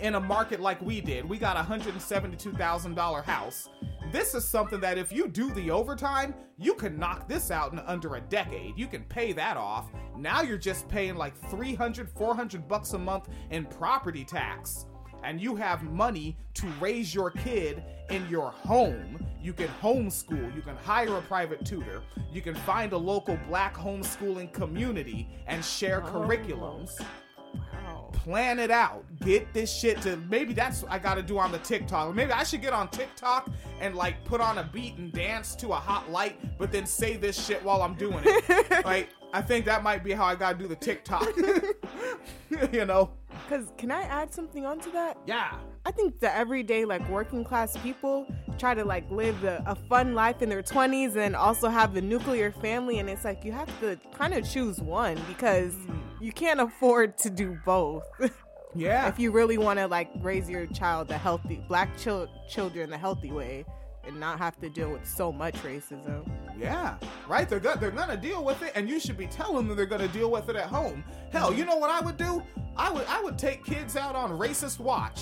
[0.00, 3.68] in a market like we did, we got a $172,000 house.
[4.12, 7.78] This is something that if you do the overtime, you can knock this out in
[7.80, 8.78] under a decade.
[8.78, 9.90] You can pay that off.
[10.16, 14.86] Now you're just paying like 300, 400 bucks a month in property tax.
[15.24, 20.60] and you have money to raise your kid in your home, you can homeschool, you
[20.60, 26.02] can hire a private tutor, you can find a local black homeschooling community and share
[26.04, 26.10] oh.
[26.10, 27.02] curriculums.
[28.12, 29.04] Plan it out.
[29.20, 32.14] Get this shit to maybe that's what I gotta do on the TikTok.
[32.14, 33.50] Maybe I should get on TikTok
[33.80, 37.16] and like put on a beat and dance to a hot light, but then say
[37.16, 38.70] this shit while I'm doing it.
[38.84, 41.28] like I think that might be how I gotta do the TikTok.
[42.72, 43.10] you know?
[43.48, 45.18] Because can I add something onto that?
[45.26, 45.56] Yeah.
[45.84, 48.26] I think the everyday like working class people
[48.58, 52.00] try to like live a, a fun life in their 20s and also have the
[52.00, 55.98] nuclear family and it's like you have to kind of choose one because mm-hmm.
[56.20, 58.04] You can't afford to do both.
[58.76, 59.06] Yeah.
[59.06, 62.98] if you really want to like raise your child the healthy black chil- children the
[62.98, 63.64] healthy way
[64.04, 66.28] and not have to deal with so much racism.
[66.58, 66.96] Yeah,
[67.28, 67.48] right.
[67.48, 70.08] They're go- they're gonna deal with it, and you should be telling them they're gonna
[70.08, 71.04] deal with it at home.
[71.30, 72.42] Hell, you know what I would do?
[72.76, 75.20] I would I would take kids out on racist watch.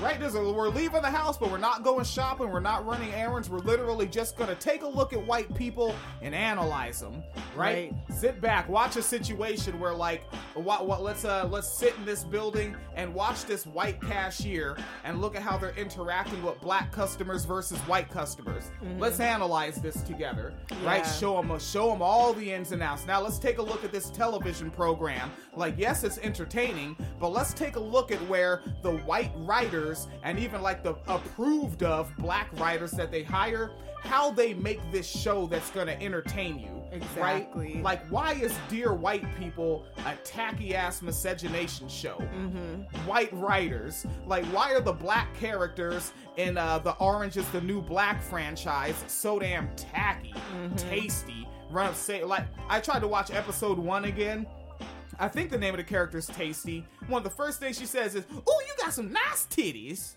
[0.00, 2.50] Right, there's a, we're leaving the house, but we're not going shopping.
[2.50, 3.50] We're not running errands.
[3.50, 5.92] We're literally just gonna take a look at white people
[6.22, 7.24] and analyze them.
[7.56, 7.92] Right?
[8.14, 10.22] Sit back, watch a situation where like,
[10.54, 11.02] what, what?
[11.02, 15.42] Let's uh, let's sit in this building and watch this white cashier and look at
[15.42, 18.70] how they're interacting with black customers versus white customers.
[18.80, 19.00] Mhm.
[19.00, 20.54] Let's analyze this together.
[20.84, 21.04] Right?
[21.04, 23.04] Show them show them all the ins and outs.
[23.04, 25.32] Now let's take a look at this television program.
[25.56, 29.32] Like, yes, it's entertaining, but let's take a look at where the white
[29.88, 33.70] writers and even like the approved of black writers that they hire,
[34.02, 36.82] how they make this show that's going to entertain you.
[36.90, 37.74] Exactly.
[37.74, 37.82] Right?
[37.82, 42.16] Like, why is Dear White People a tacky ass miscegenation show?
[42.18, 42.82] Mm-hmm.
[43.06, 44.06] White writers.
[44.26, 49.04] Like, why are the black characters in uh, the Orange is the New Black franchise
[49.06, 50.34] so damn tacky,
[50.76, 51.46] Taystee?
[51.70, 54.46] Run up, say, like, I tried to watch episode one again.
[55.18, 56.84] I think the name of the character is Taystee.
[57.06, 60.14] One of the first things she says is, "Oh, you got some nice titties."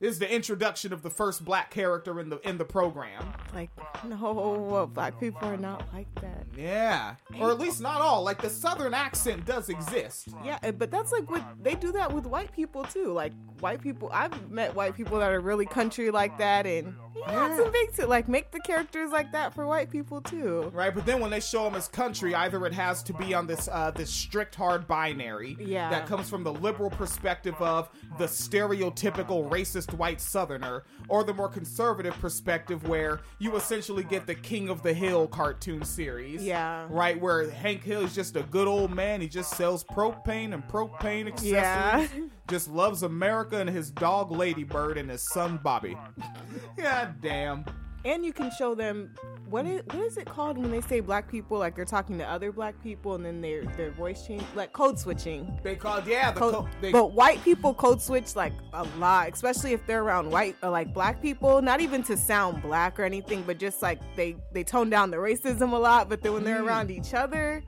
[0.00, 3.32] This is the introduction of the first black character in the in the program.
[3.54, 3.70] Like,
[4.04, 6.44] no, black people are not like that.
[6.56, 8.22] Yeah, or at least not all.
[8.22, 10.28] Like the southern accent does exist.
[10.44, 13.12] Yeah, but that's like what they do that with white people too.
[13.12, 17.50] Like white people, I've met white people that are really country like that, and yeah,
[17.50, 20.70] it's a big to like make the characters like that for white people too.
[20.74, 23.46] Right, but then when they show them as country, either it has to be on
[23.46, 25.90] this uh, this strict hard binary Yeah.
[25.90, 27.88] that comes from the liberal perspective of
[28.18, 34.34] the stereotypical racist white southerner, or the more conservative perspective where you essentially get the
[34.34, 36.42] King of the Hill cartoon series.
[36.42, 36.86] Yeah.
[36.90, 39.20] Right, where Hank Hill is just a good old man.
[39.20, 41.52] He just sells propane and propane accessories.
[41.52, 42.06] Yeah.
[42.48, 45.96] Just loves America and his dog Ladybird and his son Bobby.
[46.76, 47.64] God damn.
[48.04, 49.14] And you can show them
[49.48, 52.24] what is what is it called when they say black people like they're talking to
[52.30, 55.58] other black people and then their their voice change like code switching.
[55.62, 59.30] They call yeah, the Code- co- they- but white people code switch like a lot,
[59.32, 61.62] especially if they're around white or like black people.
[61.62, 65.16] Not even to sound black or anything, but just like they they tone down the
[65.16, 66.10] racism a lot.
[66.10, 66.66] But then when they're Mm.
[66.66, 67.62] around each other,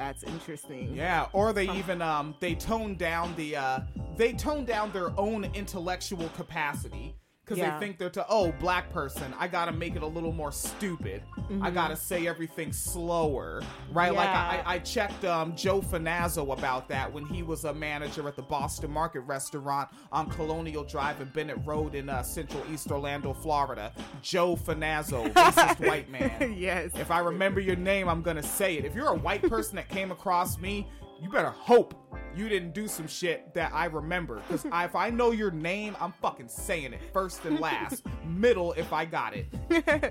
[0.00, 0.96] that's interesting.
[0.96, 3.80] Yeah, or they even um they tone down the uh
[4.16, 7.14] they tone down their own intellectual capacity
[7.50, 7.78] because Yeah.
[7.78, 11.22] they think they're to oh black person I gotta make it a little more stupid
[11.36, 11.40] I
[11.70, 11.74] Mhm.
[11.74, 13.60] gotta say everything slower
[13.92, 17.74] right like I, I I checked um Joe Finazzo about that when he was a
[17.74, 22.62] manager at the Boston Market restaurant on Colonial Drive and Bennett Road in uh, Central
[22.72, 23.92] East Orlando Florida
[24.22, 28.84] Joe Finazzo racist white man yes if I remember your name, I'm gonna say it.
[28.84, 30.86] If you're a white person that came across me,
[31.20, 31.94] you better hope
[32.34, 34.42] you didn't do some shit that I remember.
[34.48, 38.92] Because if I know your name, I'm fucking saying it first and last, middle if
[38.92, 39.46] I got it.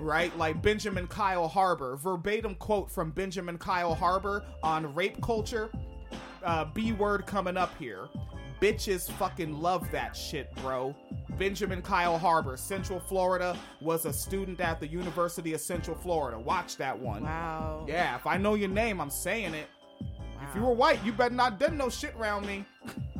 [0.00, 0.36] right?
[0.38, 5.70] Like Benjamin Kyle Harbor, verbatim quote from Benjamin Kyle Harbor on rape culture.
[6.44, 8.08] Uh, B word coming up here.
[8.60, 10.94] Bitches fucking love that shit, bro.
[11.38, 16.38] Benjamin Kyle Harbor, Central Florida, was a student at the University of Central Florida.
[16.38, 17.22] Watch that one.
[17.22, 17.86] Wow.
[17.88, 19.66] Yeah, if I know your name, I'm saying it.
[20.50, 22.64] If you were white, you better not done no shit around me.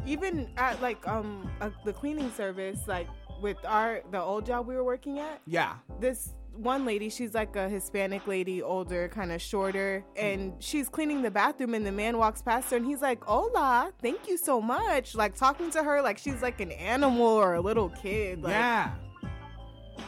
[0.05, 3.07] Even at like um uh, the cleaning service, like
[3.41, 5.75] with our the old job we were working at, Yeah.
[6.01, 11.23] this one lady, she's like a Hispanic lady, older, kind of shorter, and she's cleaning
[11.23, 14.61] the bathroom, and the man walks past her, and he's like, "Hola, thank you so
[14.61, 18.43] much," like talking to her like she's like an animal or a little kid.
[18.43, 18.95] Like, yeah.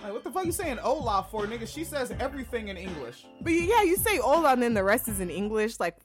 [0.03, 1.67] Like, what the fuck you saying Olaf for, nigga?
[1.73, 3.25] She says everything in English.
[3.41, 5.79] But yeah, you say "hola" and then the rest is in English.
[5.79, 5.97] Like,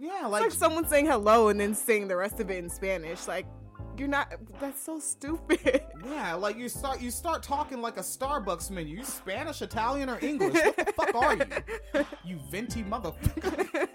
[0.00, 3.28] yeah, like, like someone saying hello and then saying the rest of it in Spanish.
[3.28, 3.46] Like,
[3.98, 4.32] you're not.
[4.60, 5.82] That's so stupid.
[6.06, 8.96] Yeah, like you start you start talking like a Starbucks menu.
[8.96, 10.54] You Spanish, Italian, or English?
[10.54, 12.06] What the fuck are you?
[12.24, 13.88] You venti motherfucker.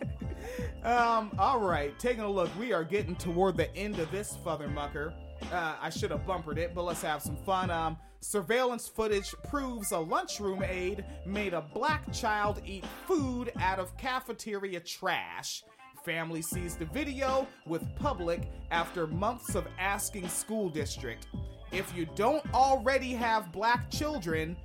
[0.83, 2.49] Um, all right, taking a look.
[2.59, 5.13] We are getting toward the end of this Futhermucker.
[5.51, 7.71] Uh, I should have bumpered it, but let's have some fun.
[7.71, 13.95] Um, surveillance footage proves a lunchroom aide made a black child eat food out of
[13.97, 15.63] cafeteria trash.
[16.05, 21.25] Family sees the video with public after months of asking school district.
[21.71, 24.55] If you don't already have black children,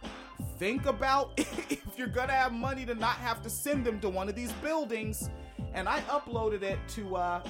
[0.58, 4.28] think about if you're gonna have money to not have to send them to one
[4.28, 5.30] of these buildings.
[5.72, 7.42] And I uploaded it to uh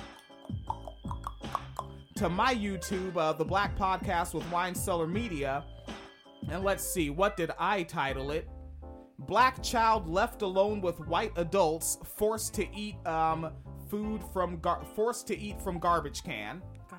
[2.14, 5.64] to my YouTube, uh, the Black Podcast with Wine Cellar Media.
[6.48, 8.46] And let's see, what did I title it?
[9.20, 13.50] Black child left alone with white adults forced to eat um
[13.90, 16.62] food from gar- forced to eat from garbage can.
[16.90, 16.98] God.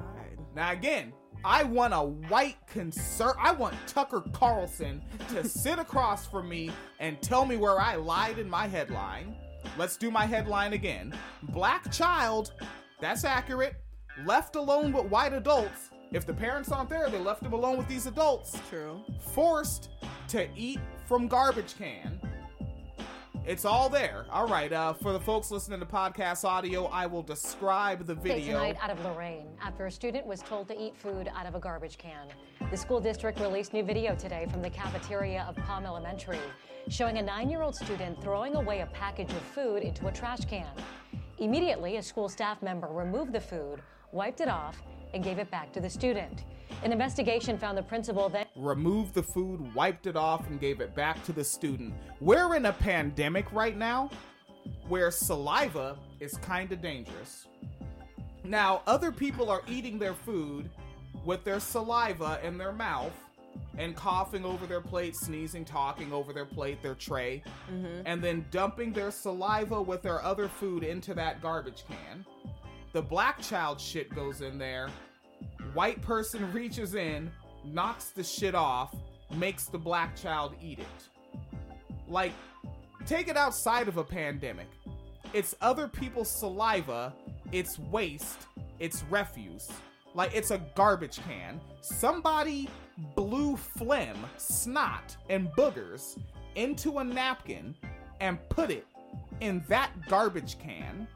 [0.56, 1.14] Now again,
[1.44, 7.22] I want a white conser I want Tucker Carlson to sit across from me and
[7.22, 9.36] tell me where I lied in my headline.
[9.78, 11.14] Let's do my headline again.
[11.50, 12.54] Black child,
[13.00, 13.76] that's accurate,
[14.26, 15.90] left alone with white adults.
[16.12, 18.60] If the parents aren't there, they left him alone with these adults.
[18.70, 19.02] True.
[19.34, 19.90] Forced
[20.30, 22.20] to eat from garbage can.
[23.44, 24.26] It's all there.
[24.30, 24.72] All right.
[24.72, 28.54] Uh, for the folks listening to podcast audio, I will describe the video.
[28.54, 31.60] tonight out of Lorain after a student was told to eat food out of a
[31.60, 32.28] garbage can.
[32.70, 36.38] The school district released new video today from the cafeteria of Palm Elementary
[36.88, 40.46] showing a nine year old student throwing away a package of food into a trash
[40.46, 40.70] can.
[41.40, 43.82] Immediately, a school staff member removed the food,
[44.12, 44.82] wiped it off,
[45.14, 46.44] and gave it back to the student.
[46.84, 48.46] An investigation found the principal then.
[48.56, 51.94] removed the food, wiped it off, and gave it back to the student.
[52.20, 54.10] We're in a pandemic right now
[54.88, 57.48] where saliva is kind of dangerous.
[58.44, 60.70] Now, other people are eating their food
[61.24, 63.14] with their saliva in their mouth
[63.78, 68.04] and coughing over their plate, sneezing, talking over their plate, their tray, Mhm.
[68.06, 72.26] and then dumping their saliva with their other food into that garbage can.
[72.94, 74.90] The black child shit goes in there.
[75.74, 77.32] White person reaches in,
[77.64, 78.94] knocks the shit off,
[79.36, 81.46] makes the black child eat it.
[82.08, 82.34] Like,
[83.06, 84.68] take it outside of a pandemic.
[85.34, 87.14] It's other people's saliva,
[87.54, 88.48] it's waste,
[88.80, 89.70] it's refuse.
[90.14, 91.62] Like, it's a garbage can.
[91.80, 92.70] Somebody
[93.16, 96.20] blew phlegm, snot, and boogers
[96.56, 97.74] into a napkin
[98.20, 98.86] and put it
[99.40, 101.08] in that garbage can.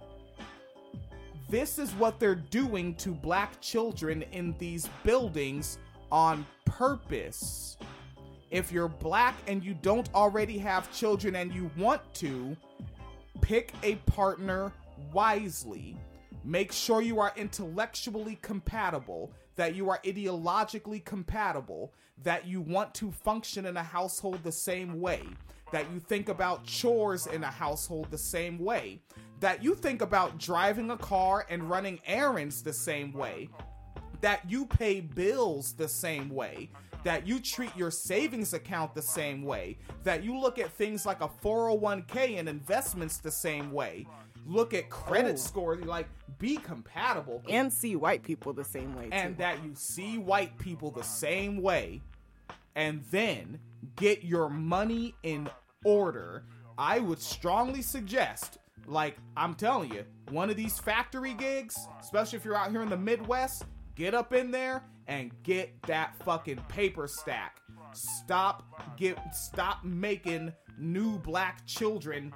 [1.47, 5.77] This is what they're doing to black children in these buildings
[6.11, 7.77] on purpose.
[8.49, 12.57] If you're black and you don't already have children and you want to,
[13.41, 14.73] pick a partner
[15.13, 15.95] wisely.
[16.43, 21.93] Make sure you are intellectually compatible, that you are ideologically compatible,
[22.23, 25.21] that you want to function in a household the same way,
[25.71, 29.01] that you think about chores in a household the same way,
[29.39, 33.49] that you think about driving a car and running errands the same way,
[34.21, 36.69] that you pay bills the same way,
[37.03, 41.21] that you treat your savings account the same way, that you look at things like
[41.21, 44.07] a 401k and investments the same way.
[44.47, 45.37] Look at credit Oh.
[45.37, 46.07] scores, like
[46.37, 49.09] be compatible And see white people the same way.
[49.11, 49.41] and too.
[49.43, 52.01] that you see white people the same way
[52.75, 53.59] and then
[53.95, 55.47] get your money in
[55.85, 56.43] order
[56.77, 58.57] i would strongly suggest
[58.87, 62.89] like i'm telling you one of these factory gigs especially if you're out here in
[62.89, 63.65] the midwest
[63.95, 67.61] get up in there and get that fucking paper stack
[67.93, 68.63] stop
[68.97, 72.33] get stop making new black children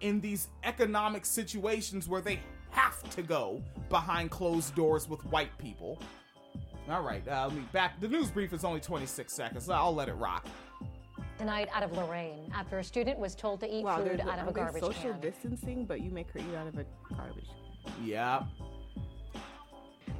[0.00, 2.38] in these economic situations where they
[2.70, 5.98] have to go behind closed doors with white people.
[6.90, 8.00] All right, uh, let me back.
[8.00, 9.70] The news brief is only 26 seconds.
[9.70, 10.46] I'll let it rock.
[11.38, 14.38] Tonight out of Lorain after a student was told to eat wow, food they're- out
[14.38, 15.20] of are a they garbage social can.
[15.20, 16.84] distancing, but you make her eat out of a
[17.14, 17.48] garbage.
[18.02, 18.44] Yeah.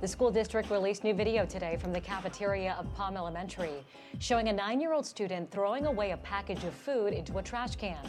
[0.00, 3.84] The school district released new video today from the cafeteria of Palm Elementary
[4.18, 7.76] showing a nine year old student throwing away a package of food into a trash
[7.76, 8.04] can.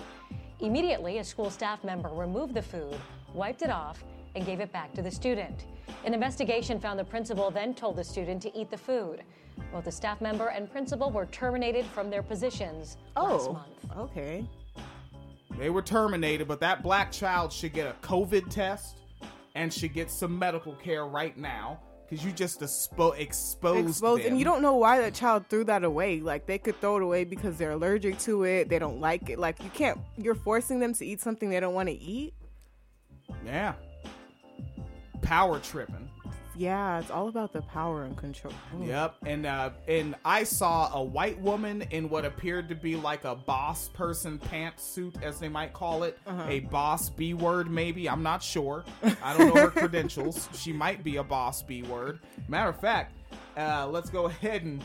[0.60, 2.98] Immediately, a school staff member removed the food,
[3.34, 4.04] wiped it off,
[4.36, 5.66] and gave it back to the student.
[6.06, 9.24] An investigation found the principal then told the student to eat the food.
[9.72, 13.98] Both the staff member and principal were terminated from their positions last Oh, month.
[13.98, 14.46] okay.
[15.58, 18.98] They were terminated, but that black child should get a COVID test
[19.56, 21.80] and should get some medical care right now
[22.10, 24.32] because you just expo- exposed, Exposed, them.
[24.32, 26.20] and you don't know why that child threw that away.
[26.20, 28.68] Like they could throw it away because they're allergic to it.
[28.70, 29.40] They don't like it.
[29.40, 30.00] Like you can't.
[30.18, 32.34] You're forcing them to eat something they don't want to eat.
[33.46, 33.74] Yeah.
[35.22, 36.10] Power tripping.
[36.58, 38.54] Yeah, it's all about the power and control.
[38.80, 38.86] Ooh.
[38.86, 43.26] Yep, and uh, and I saw a white woman in what appeared to be like
[43.26, 46.46] a boss person pantsuit, as they might call it, Uh-huh.
[46.48, 48.10] a boss B word maybe.
[48.10, 48.86] I'm not sure.
[49.22, 50.48] I don't know her credentials.
[50.54, 52.20] She might be a boss B word.
[52.48, 53.14] Matter of fact,
[53.58, 54.82] uh, let's go ahead and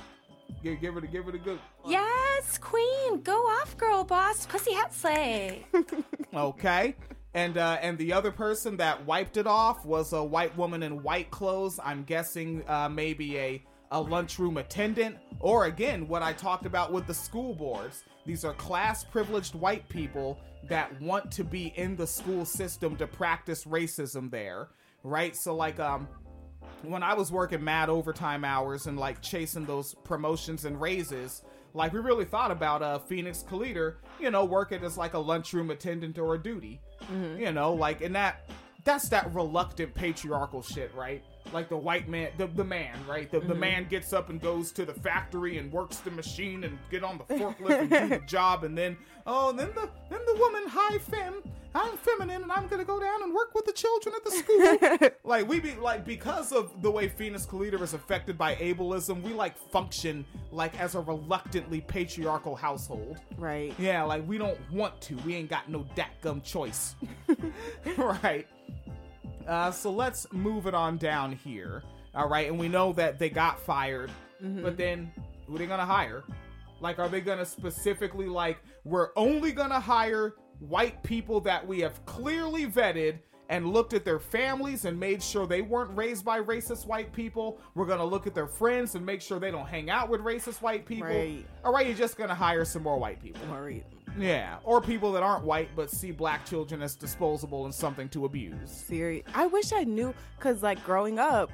[0.64, 1.60] give, give it a give her a good.
[1.86, 3.20] Yes, queen.
[3.22, 4.44] Go off, girl boss.
[4.46, 5.66] Pussy hat slay.
[6.34, 6.94] Okay.
[7.34, 11.02] And uh, and the other person that wiped it off was a white woman in
[11.02, 11.78] white clothes.
[11.82, 13.62] I'm guessing uh, maybe a
[13.92, 18.04] a lunchroom attendant, or again what I talked about with the school boards.
[18.26, 20.38] These are class privileged white people
[20.68, 24.68] that want to be in the school system to practice racism there,
[25.04, 25.36] right?
[25.36, 26.08] So like um
[26.82, 31.42] when I was working mad overtime hours and like chasing those promotions and raises,
[31.74, 35.70] like we really thought about uh Phoenix Calida, you know, working as like a lunchroom
[35.70, 36.80] attendant or a duty.
[37.40, 38.48] You know, like and that
[38.84, 41.22] that's that reluctant patriarchal shit, right?
[41.52, 43.30] Like the white man, the, the man, right?
[43.30, 43.58] The, the Mhm.
[43.58, 47.18] man gets up and goes to the factory and works the machine and get on
[47.18, 48.96] the forklift and do the job, and then
[49.26, 51.42] oh, then the then the woman, hi fem,
[51.74, 54.30] I'm feminine and I'm gonna go down and work with the children at the
[55.00, 55.10] school.
[55.24, 59.32] like we be like because of the way Phoenix Calida is affected by ableism, we
[59.32, 63.18] like function like as a reluctantly patriarchal household.
[63.38, 63.74] Right.
[63.78, 65.16] Yeah, like we don't want to.
[65.26, 66.94] We ain't got no dat gum choice.
[67.96, 68.46] right.
[69.50, 71.82] Uh, so let's move it on down here.
[72.14, 74.08] All right, and we know that they got fired,
[74.42, 74.62] Mhm.
[74.62, 75.12] but then
[75.46, 76.22] who they gonna hire?
[76.80, 82.04] Like, are they gonna specifically like we're only gonna hire white people that we have
[82.06, 83.18] clearly vetted
[83.50, 87.58] and looked at their families and made sure they weren't raised by racist white people?
[87.74, 90.62] We're gonna look at their friends and make sure they don't hang out with racist
[90.62, 91.08] white people.
[91.08, 91.44] Right.
[91.64, 93.42] All right, you're just gonna hire some more white people.
[93.52, 93.84] Right.
[94.18, 98.24] Yeah, or people that aren't white but see black children as disposable and something to
[98.24, 98.70] abuse.
[98.70, 99.26] Serious.
[99.34, 101.50] I wish I knew because like growing up,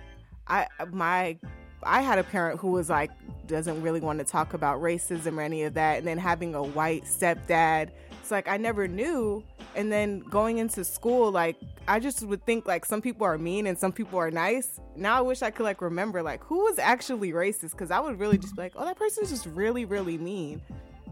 [0.46, 1.38] I my
[1.82, 3.10] I had a parent who was like
[3.46, 6.62] doesn't really want to talk about racism or any of that, and then having a
[6.62, 7.90] white stepdad.
[8.26, 9.44] It's like I never knew,
[9.76, 13.68] and then going into school, like I just would think like some people are mean
[13.68, 14.80] and some people are nice.
[14.96, 18.18] Now I wish I could like remember like who was actually racist because I would
[18.18, 20.60] really just be like, oh, that person's just really really mean.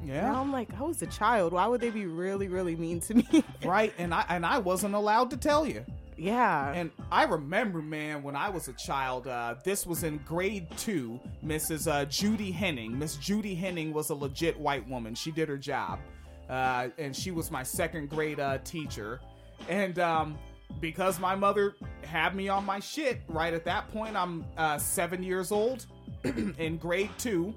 [0.04, 0.22] Yeah.
[0.22, 1.52] Now I'm like, I was a child.
[1.52, 3.44] Why would they be really really mean to me?
[3.64, 5.84] right, and I and I wasn't allowed to tell you.
[6.16, 6.72] Yeah.
[6.72, 11.20] And I remember, man, when I was a child, uh, this was in grade two.
[11.44, 11.88] Mrs.
[11.88, 12.98] Uh, Judy Henning.
[12.98, 15.14] Miss Judy Henning was a legit white woman.
[15.14, 16.00] She did her job.
[16.48, 19.20] Uh, and she was my second grade uh, teacher.
[19.68, 20.38] And um,
[20.80, 25.22] because my mother had me on my shit, right at that point, I'm uh, seven
[25.22, 25.86] years old
[26.24, 27.54] in grade two,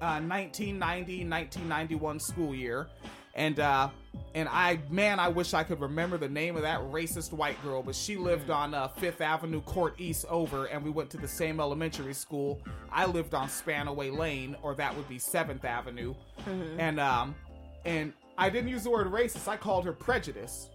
[0.00, 2.88] uh, 1990 1991 school year.
[3.34, 3.88] And uh,
[4.34, 7.82] and I, man, I wish I could remember the name of that racist white girl,
[7.82, 11.28] but she lived on uh, Fifth Avenue, Court East over, and we went to the
[11.28, 12.60] same elementary school.
[12.90, 16.14] I lived on Spanaway Lane, or that would be Seventh Avenue,
[16.46, 16.76] Mhm.
[16.78, 17.34] and um,
[17.84, 19.46] and I didn't use the word racist.
[19.48, 20.70] I called her prejudice,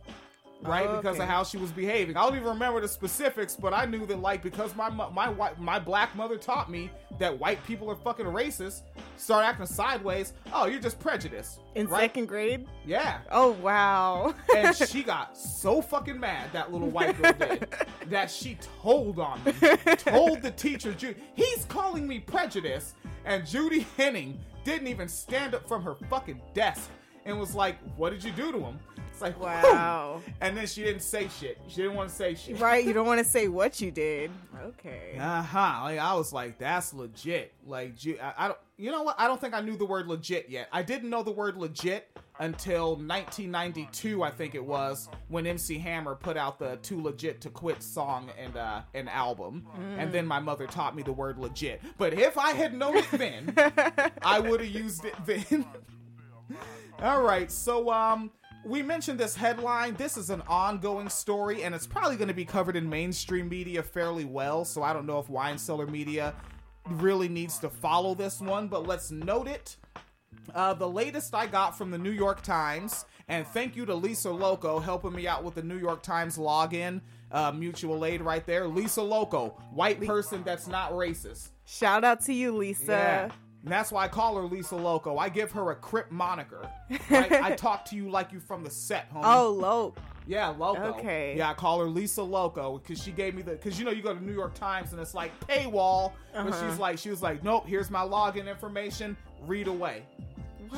[0.61, 0.87] right?
[0.87, 2.15] Oh, Because of how she was behaving.
[2.15, 5.59] I don't even remember the specifics, but I knew that like because my my white
[5.59, 6.89] my black mother taught me
[7.19, 8.81] that white people are fucking racist.
[9.17, 10.33] Start acting sideways.
[10.53, 11.59] Oh, you're just prejudiced.
[11.75, 12.01] In right?
[12.01, 12.67] second grade?
[12.85, 13.19] Yeah.
[13.31, 14.35] Oh wow.
[14.55, 17.67] and she got so fucking mad that little white girl did
[18.07, 19.51] that she told on me,
[19.97, 22.93] told the teacher, Ju- he's calling me prejudice,
[23.25, 26.89] and Judy Henning didn't even stand up from her fucking desk
[27.27, 28.79] and was like, "What did you do to him?"
[29.11, 30.21] It's like, Wow.
[30.23, 31.57] "Whew." And then she didn't say shit.
[31.67, 32.59] She didn't want to say shit.
[32.59, 34.31] right, you don't want to say what you did.
[34.63, 35.17] Okay.
[35.19, 35.79] Uh huh.
[35.83, 37.53] Like I was like, that's legit.
[37.65, 38.57] Like, I, I don't.
[38.77, 39.15] You know what?
[39.19, 40.69] I don't think I knew the word legit yet.
[40.71, 42.07] I didn't know the word legit
[42.39, 47.49] until 1992, I think it was, when MC Hammer put out the "Too Legit to
[47.49, 49.97] Quit" song and uh, an album, Mm.
[49.97, 51.81] and then my mother taught me the word legit.
[51.97, 53.55] But if I had known it then,
[54.21, 55.65] I would have used it then.
[56.99, 58.31] All right, so um,
[58.65, 59.93] we mentioned this headline.
[59.95, 63.83] This is an ongoing story, and it's probably going to be covered in mainstream media
[63.83, 64.65] fairly well.
[64.65, 66.33] So I don't know if Wine Cellar Media
[66.89, 69.77] really needs to follow this one, but let's note it.
[70.55, 74.31] Uh, the latest I got from the New York Times, and thank you to Lisa
[74.31, 77.01] Loco helping me out with the New York Times login.
[77.31, 78.67] Uh, mutual aid right there.
[78.67, 81.49] Lisa Loco, white person that's not racist.
[81.65, 82.85] Shout out to you, Lisa.
[82.85, 83.31] Yeah.
[83.63, 85.17] And that's why I call her Lisa Loco.
[85.17, 86.69] I give her a Crip moniker.
[87.09, 87.31] Right?
[87.31, 89.21] I talk to you like you from the set, homie.
[89.25, 90.01] Oh, Loco.
[90.25, 90.81] Yeah, Loco.
[90.97, 91.35] Okay.
[91.37, 94.01] Yeah, I call her Lisa Loco because she gave me the because you know you
[94.01, 96.69] go to New York Times and it's like paywall, but Uh-huh.
[96.69, 97.65] she's like she was like nope.
[97.65, 99.15] Here's my login information.
[99.45, 100.03] Read away.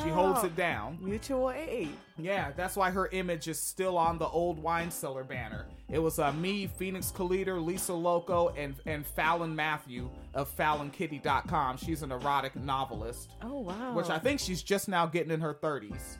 [0.04, 1.00] She holds it down.
[1.02, 1.90] Mutual aid.
[2.20, 5.66] Yeah, that's why her image is still on the old wine cellar banner.
[5.92, 11.78] It was uh, me, Phoenix Calida, Lisa Loco, and and Fallon Matthew of FallonKitty.com.
[11.78, 13.32] She's an erotic novelist.
[13.42, 13.94] Oh wow.
[13.94, 16.18] Which I think she's just now getting in her 30s.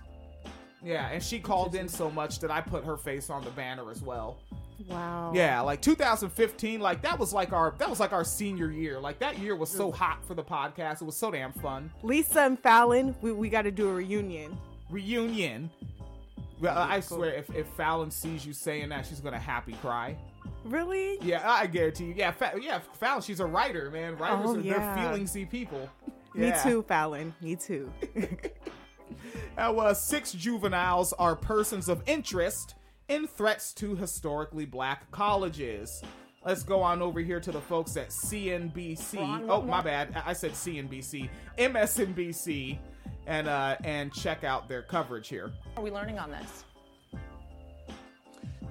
[0.82, 3.92] Yeah, and she called in so much that I put her face on the banner
[3.92, 4.40] as well.
[4.88, 5.34] Wow.
[5.36, 9.00] Yeah, like 2015, like that was like our that was like our senior year.
[9.00, 11.02] Like that year was so hot for the podcast.
[11.02, 11.92] It was so damn fun.
[12.02, 14.58] Lisa and Fallon, we, we got to do a reunion.
[14.90, 15.70] Reunion.
[16.60, 20.18] Well, I swear, if, if Fallon sees you saying that, she's gonna happy cry.
[20.66, 21.18] Really?
[21.22, 22.14] Yeah, I guarantee you.
[22.18, 24.18] Yeah, Fa- yeah, Fallon, she's a writer, man.
[24.18, 24.96] Writers Oh, are yeah.
[24.96, 25.90] they're feelingsy people.
[26.36, 26.62] Me Yeah.
[26.64, 27.34] too, Fallon.
[27.42, 27.92] Me too.
[29.58, 32.76] Now, uh, six juveniles are persons of interest
[33.10, 36.02] in threats to historically black colleges.
[36.46, 39.46] Let's go on over here to the folks at CNBC.
[39.50, 40.16] Oh, my bad.
[40.26, 42.78] I said CNBC, MSNBC,
[43.30, 45.52] and uh, and check out their coverage here.
[45.78, 46.66] Are we learning on this?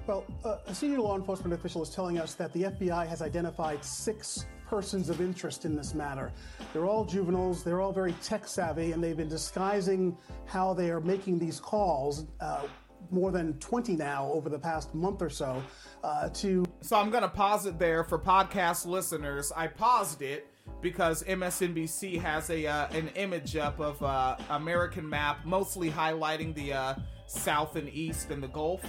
[0.05, 3.83] Well, uh, a senior law enforcement official is telling us that the FBI has identified
[3.83, 6.31] six persons of interest in this matter.
[6.73, 10.99] They're all juveniles, they're all very tech savvy, and they've been disguising how they are
[11.01, 12.25] making these calls.
[12.39, 12.63] Uh,
[13.11, 15.63] more than 20 now over the past month or so
[16.03, 19.53] uh, to So I'm gonna pause it there for podcast listeners.
[19.55, 20.47] I paused it
[20.81, 26.73] because MSNBC has a uh, an image up of uh, American map, mostly highlighting the
[26.73, 26.95] uh,
[27.27, 28.81] South and East and the Gulf,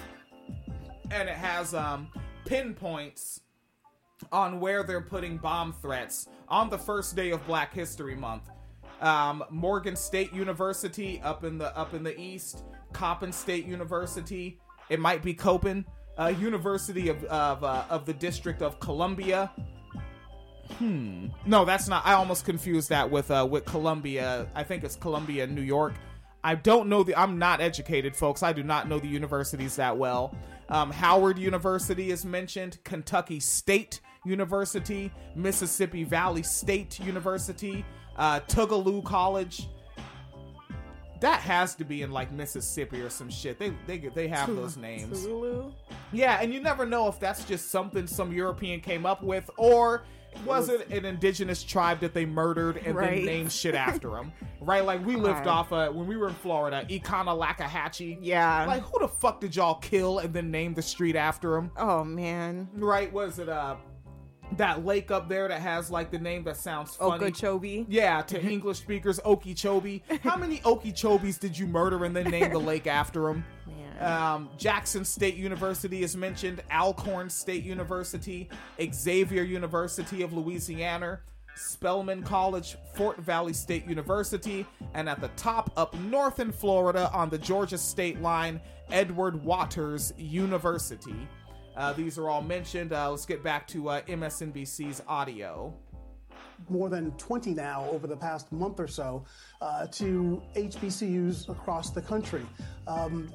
[1.10, 2.08] and it has um,
[2.46, 3.40] pinpoints
[4.32, 8.50] on where they're putting bomb threats on the first day of Black History Month.
[9.00, 14.60] Um, Morgan State University up in the up in the east, Coppin State University.
[14.90, 15.84] It might be Copen,
[16.18, 19.50] uh, University of of, uh, of the District of Columbia.
[20.78, 21.26] Hmm.
[21.46, 22.06] No, that's not.
[22.06, 24.48] I almost confused that with uh, with Columbia.
[24.54, 25.94] I think it's Columbia, New York.
[26.42, 27.14] I don't know the.
[27.16, 28.42] I'm not educated, folks.
[28.42, 30.34] I do not know the universities that well.
[30.68, 32.78] Um, Howard University is mentioned.
[32.84, 37.84] Kentucky State University, Mississippi Valley State University,
[38.16, 39.68] uh, Tougaloo College.
[41.20, 43.58] That has to be in like Mississippi or some shit.
[43.58, 45.26] They they they have those names.
[45.26, 45.74] Tougaloo?
[46.12, 50.04] Yeah, and you never know if that's just something some European came up with, or
[50.46, 53.16] was it an indigenous tribe that they murdered and Right.
[53.16, 54.32] then named shit after them?
[54.60, 54.84] Right?
[54.84, 55.46] Like we lived Right.
[55.48, 58.18] off of when we were in Florida, Econlockhatchee.
[58.20, 58.64] Yeah.
[58.66, 61.70] Like who the fuck did y'all kill and then name the street after him?
[61.76, 62.68] Oh man.
[62.74, 63.12] Right?
[63.12, 63.76] Was it uh
[64.56, 67.26] that lake up there that has like the name that sounds funny?
[67.26, 67.86] Okeechobee.
[67.88, 70.02] Yeah, to English speakers, Okeechobee.
[70.22, 73.44] How many Okeechobees did you murder and then name the lake after him?
[74.00, 78.48] Um, Jackson State University is mentioned, Alcorn State University,
[78.92, 81.20] Xavier University of Louisiana,
[81.54, 84.64] Spelman College, Fort Valley State University,
[84.94, 88.58] and at the top up north in Florida on the Georgia state line,
[88.90, 91.28] Edward Waters University.
[91.76, 92.92] Uh, these are all mentioned.
[92.94, 95.74] Uh, let's get back to uh, MSNBC's audio.
[96.68, 99.24] more than 20 now over the past month or so
[99.60, 102.46] uh, to HBCUs across the country.
[102.86, 103.30] Um,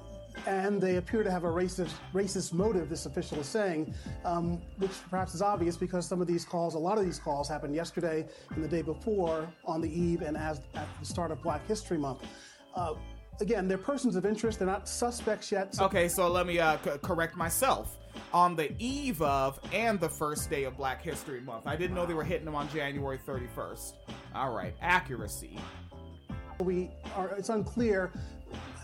[0.47, 3.93] and they appear to have a racist, racist motive, this official is saying,
[4.23, 7.47] um, which perhaps is obvious because some of these calls, a lot of these calls
[7.49, 11.41] happened yesterday and the day before on the eve and as at the start of
[11.41, 12.23] Black History Month.
[12.75, 12.93] Uh,
[13.41, 14.59] again, they're persons of interest.
[14.59, 15.73] They're not suspects yet.
[15.75, 17.97] so- Okay, so let me uh, c- correct myself.
[18.33, 21.67] On the eve of and the first day of Black History Month.
[21.67, 23.93] I didn't know they were hitting them on January 31st.
[24.33, 25.57] All right, accuracy.
[26.61, 28.13] We are, it's unclear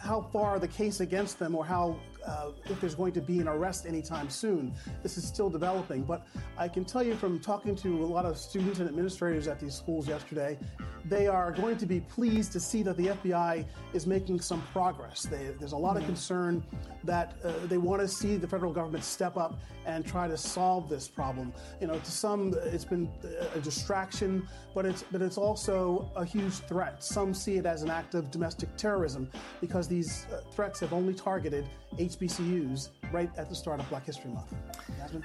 [0.02, 1.95] how far the case against them or how
[2.26, 4.73] uh, if there's going to be an arrest anytime soon.
[5.03, 6.27] This is still developing, but
[6.57, 9.76] I can tell you from talking to a lot of students and administrators at these
[9.76, 10.57] schools yesterday,
[11.06, 15.23] they are going to be pleased to see that the FBI is making some progress.
[15.23, 16.64] They, there's a lot of concern
[17.03, 20.89] that uh, they want to see the federal government step up and try to solve
[20.89, 21.52] this problem.
[21.80, 23.10] You know, to some it's been
[23.56, 27.03] a distraction, but it's but it's also a huge threat.
[27.03, 29.30] Some see it as an act of domestic terrorism
[29.60, 31.65] because these uh, threats have only targeted
[32.12, 34.54] HBCUs right at the start of Black History Month.
[34.98, 35.24] Jasmine?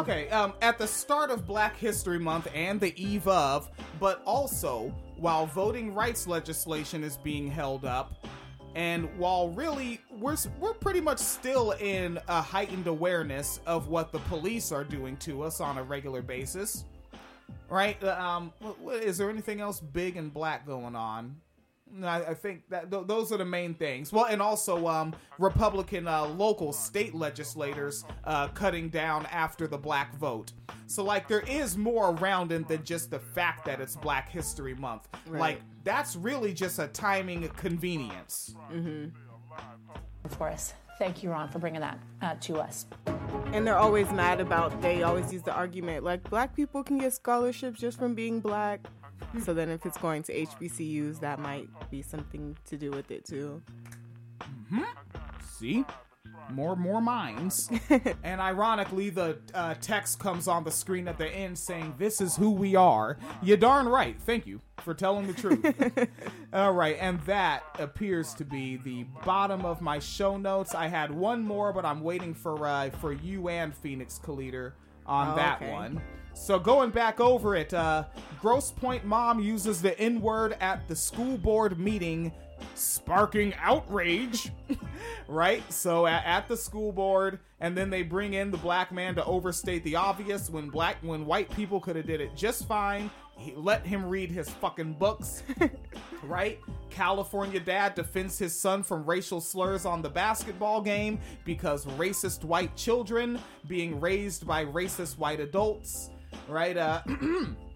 [0.00, 3.70] Okay, um, at the start of Black History Month and the eve of,
[4.00, 8.26] but also while voting rights legislation is being held up,
[8.74, 14.18] and while really we're we're pretty much still in a heightened awareness of what the
[14.20, 16.84] police are doing to us on a regular basis,
[17.68, 18.02] right?
[18.02, 21.36] Uh, Um, what, what, is there anything else big and black going on?
[21.92, 24.12] No, I, I think that th- those are the main things.
[24.12, 30.14] Well, and also um, Republican uh, local state legislators uh, cutting down after the black
[30.16, 30.52] vote.
[30.86, 34.74] So, like, there is more around it than just the fact that it's Black History
[34.74, 35.08] Month.
[35.26, 35.40] Right.
[35.40, 38.54] Like, that's really just a timing convenience.
[38.72, 39.08] Mm-hmm.
[40.24, 42.86] Of course, thank you, Ron, for bringing that uh, to us.
[43.52, 47.12] And they're always mad about, they always use the argument like black people can get
[47.14, 48.86] scholarships just from being black.
[49.44, 53.24] So then if it's going to HBCUs, that might be something to do with it
[53.24, 53.62] too.
[54.70, 54.82] Hmm?
[55.58, 55.84] See?
[56.50, 57.68] More, more minds.
[58.22, 62.36] and ironically, the uh, text comes on the screen at the end saying, This is
[62.36, 63.18] who we are.
[63.42, 64.16] You darn right.
[64.18, 65.62] Thank you for telling the truth.
[66.54, 70.74] All right, and that appears to be the bottom of my show notes.
[70.74, 74.72] I had one more, but I'm waiting for uh, for you and Phoenix Calida
[75.04, 75.70] on Oh, that okay.
[75.70, 76.00] one.
[76.38, 78.04] So going back over it, uh,
[78.40, 82.32] Grosse Pointe Mom uses the N word at the school board meeting,
[82.74, 84.50] sparking outrage.
[85.28, 85.62] right?
[85.70, 89.24] So at, at the school board, and then they bring in the black man to
[89.26, 93.10] overstate the obvious when black when white people could have did it just fine.
[93.36, 95.42] He let him read his fucking books,
[96.22, 96.58] right?
[96.88, 102.74] California dad defends his son from racial slurs on the basketball game because racist white
[102.74, 103.38] children
[103.68, 106.10] being raised by racist white adults,
[106.48, 106.76] right?
[106.76, 107.02] Uh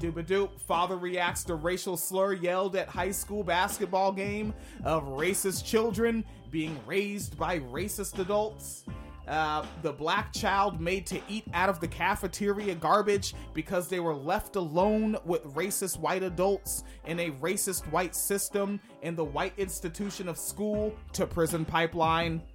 [0.00, 0.60] Dooba doop.
[0.60, 4.52] Father reacts to racial slur yelled at high school basketball game
[4.82, 8.84] of racist children being raised by racist adults.
[9.28, 14.14] Uh, the black child made to eat out of the cafeteria garbage because they were
[14.14, 20.28] left alone with racist white adults in a racist white system in the white institution
[20.28, 22.42] of school to prison pipeline.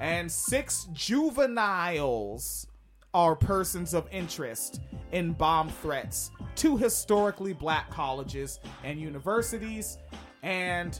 [0.00, 2.66] And six juveniles
[3.14, 4.80] are persons of interest
[5.12, 9.98] in bomb threats to historically black colleges and universities.
[10.42, 10.98] And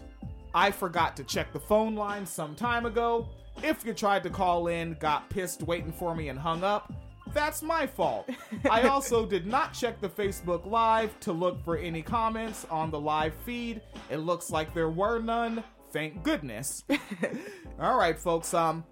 [0.55, 3.29] I forgot to check the phone line some time ago.
[3.63, 6.93] If you tried to call in, got pissed waiting for me, and hung up,
[7.33, 8.29] that's my fault.
[8.69, 12.99] I also did not check the Facebook Live to look for any comments on the
[12.99, 13.81] live feed.
[14.09, 15.63] It looks like there were none.
[15.93, 16.85] Thank goodness.
[17.81, 18.55] All right, folks.
[18.55, 18.85] Um,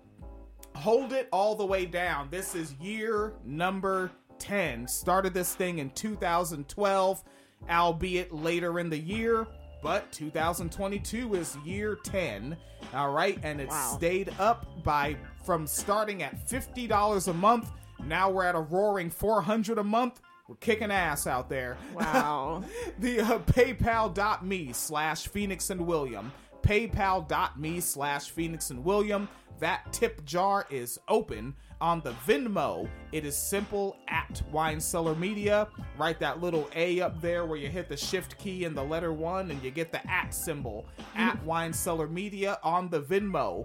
[0.79, 2.29] hold it all the way down.
[2.31, 4.87] This is year number 10.
[4.87, 7.23] Started this thing in 2012,
[7.69, 9.47] albeit later in the year,
[9.83, 12.57] but 2022 is year 10.
[12.95, 13.95] All right, and it Wow.
[13.97, 17.71] stayed up by from starting at $50 a month.
[18.05, 20.21] Now we're at a roaring 400 a month.
[20.49, 21.77] We're kicking ass out there.
[21.95, 22.63] Wow.
[23.01, 26.33] the uh, paypal.me slash Phoenix and William.
[26.63, 29.29] Paypal.me slash Phoenix and William.
[29.59, 32.89] That tip jar is open on the Venmo.
[33.13, 35.69] It is simple at Wine Cellar Media.
[35.97, 39.13] Write that little A up there where you hit the shift key and the letter
[39.13, 40.87] one and you get the at symbol
[41.17, 43.65] at Wine Cellar Media on the Venmo.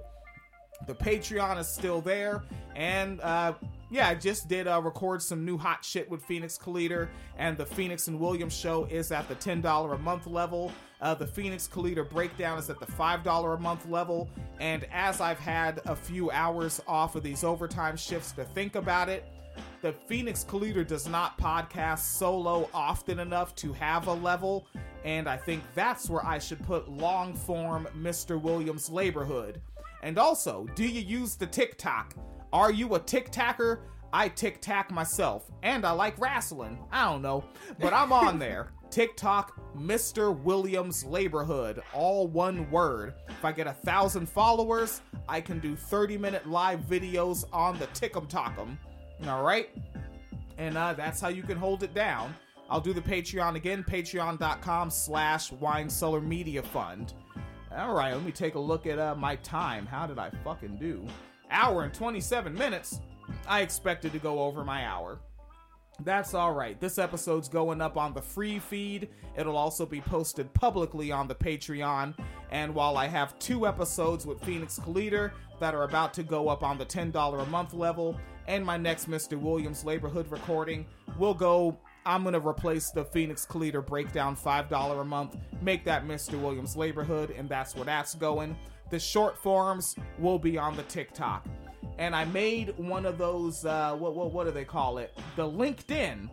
[0.88, 2.44] The Patreon is still there,
[2.76, 3.54] and uh,
[3.94, 7.08] yeah, I just did uh, record some new hot shit with Phoenix Calida,
[7.38, 10.72] and the Phoenix and Williams show is at the ten dollar a month level.
[11.00, 14.28] Uh, the Phoenix Calida breakdown is at the five dollar a month level,
[14.60, 19.10] and as I've had a few hours off of these overtime shifts to think about
[19.10, 19.26] it,
[19.84, 24.66] the Phoenix Calida does not podcast solo often enough to have a level,
[25.06, 28.42] and I think that's where I should put long form Mr.
[28.42, 29.62] Williams' Laborhood.
[30.02, 32.16] And also, do you use the TikTok?
[32.54, 33.80] Are you a TikToker?
[34.14, 36.78] I tic tac myself, and I like wrestling.
[36.92, 37.44] I don't know,
[37.80, 38.70] but I'm on there.
[38.92, 40.40] TikTok, Mr.
[40.40, 43.16] Williams Laborhood, all one word.
[43.28, 47.88] If I get a thousand followers, I can do 30 minute live videos on the
[47.88, 48.78] Tickum Tockum.
[49.28, 49.72] All right?
[50.60, 52.36] And uh, that's how you can hold it down.
[52.70, 57.14] I'll do the Patreon again, patreon.com slash wine cellar media fund.
[57.76, 59.88] All right, let me take a look at uh, my time.
[59.88, 61.04] How did I fucking do?
[61.54, 63.00] Hour and 27 minutes.
[63.48, 65.20] I expected to go over my hour.
[66.00, 66.80] That's all right.
[66.82, 69.10] This episode's going up on the free feed.
[69.38, 72.18] It'll also be posted publicly on the Patreon.
[72.50, 76.64] And while I have two episodes with Phoenix Calida that are about to go up
[76.64, 79.40] on the $10 a month level, and my next Mr.
[79.40, 80.86] Williams Laborhood recording,
[81.18, 81.78] we'll go.
[82.06, 86.42] I'm going to replace the Phoenix Calida breakdown $5 a month, make that Mr.
[86.42, 88.58] Williams Laborhood, and that's where that's going.
[88.94, 91.48] The short forms will be on the TikTok
[91.98, 93.66] and I made one of those.
[93.66, 95.18] Uh, what what what do they call it?
[95.36, 96.30] The LinkedIn,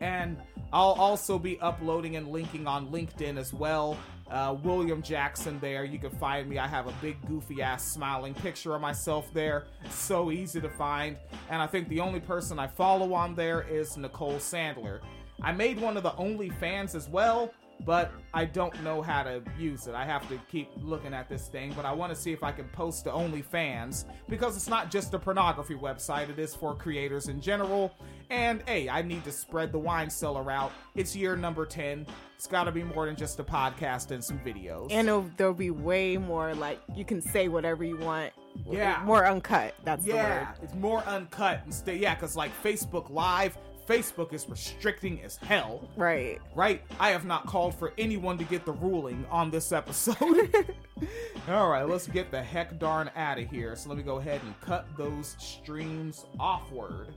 [0.00, 0.36] and
[0.72, 3.98] I'll also be uploading and linking on LinkedIn as well.
[4.30, 5.84] Uh, William Jackson there.
[5.84, 6.58] You can find me.
[6.58, 9.64] I have a big goofy ass smiling picture of myself there.
[9.90, 11.16] So easy to find.
[11.50, 15.00] And I think the only person I follow on there is Nicole Sandler.
[15.42, 17.52] I made one of the OnlyFans as well.
[17.84, 19.94] But I don't know how to use it.
[19.94, 22.52] I have to keep looking at this thing, but I want to see if I
[22.52, 27.28] can post to OnlyFans because it's not just a pornography website, it is for creators
[27.28, 27.94] in general.
[28.30, 30.72] And hey, I need to spread the wine cellar out.
[30.94, 32.06] It's year number 10.
[32.36, 34.88] It's got to be more than just a podcast and some videos.
[34.90, 38.32] And it'll, there'll be way more like you can say whatever you want.
[38.66, 39.02] Yeah.
[39.04, 39.74] More uncut.
[39.84, 40.58] That's the yeah, word.
[40.62, 41.98] it's more uncut instead.
[41.98, 43.56] Yeah, because like Facebook Live,
[43.86, 45.88] Facebook is restricting as hell.
[45.96, 46.40] Right.
[46.54, 46.82] Right.
[46.98, 50.74] I have not called for anyone to get the ruling on this episode.
[51.48, 53.76] All right, let's get the heck darn out of here.
[53.76, 57.08] So let me go ahead and cut those streams offward.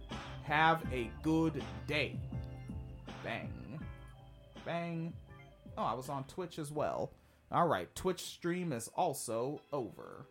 [0.43, 2.19] Have a good day.
[3.23, 3.79] Bang.
[4.65, 5.13] Bang.
[5.77, 7.11] Oh, I was on Twitch as well.
[7.51, 10.25] All right, Twitch stream is also over.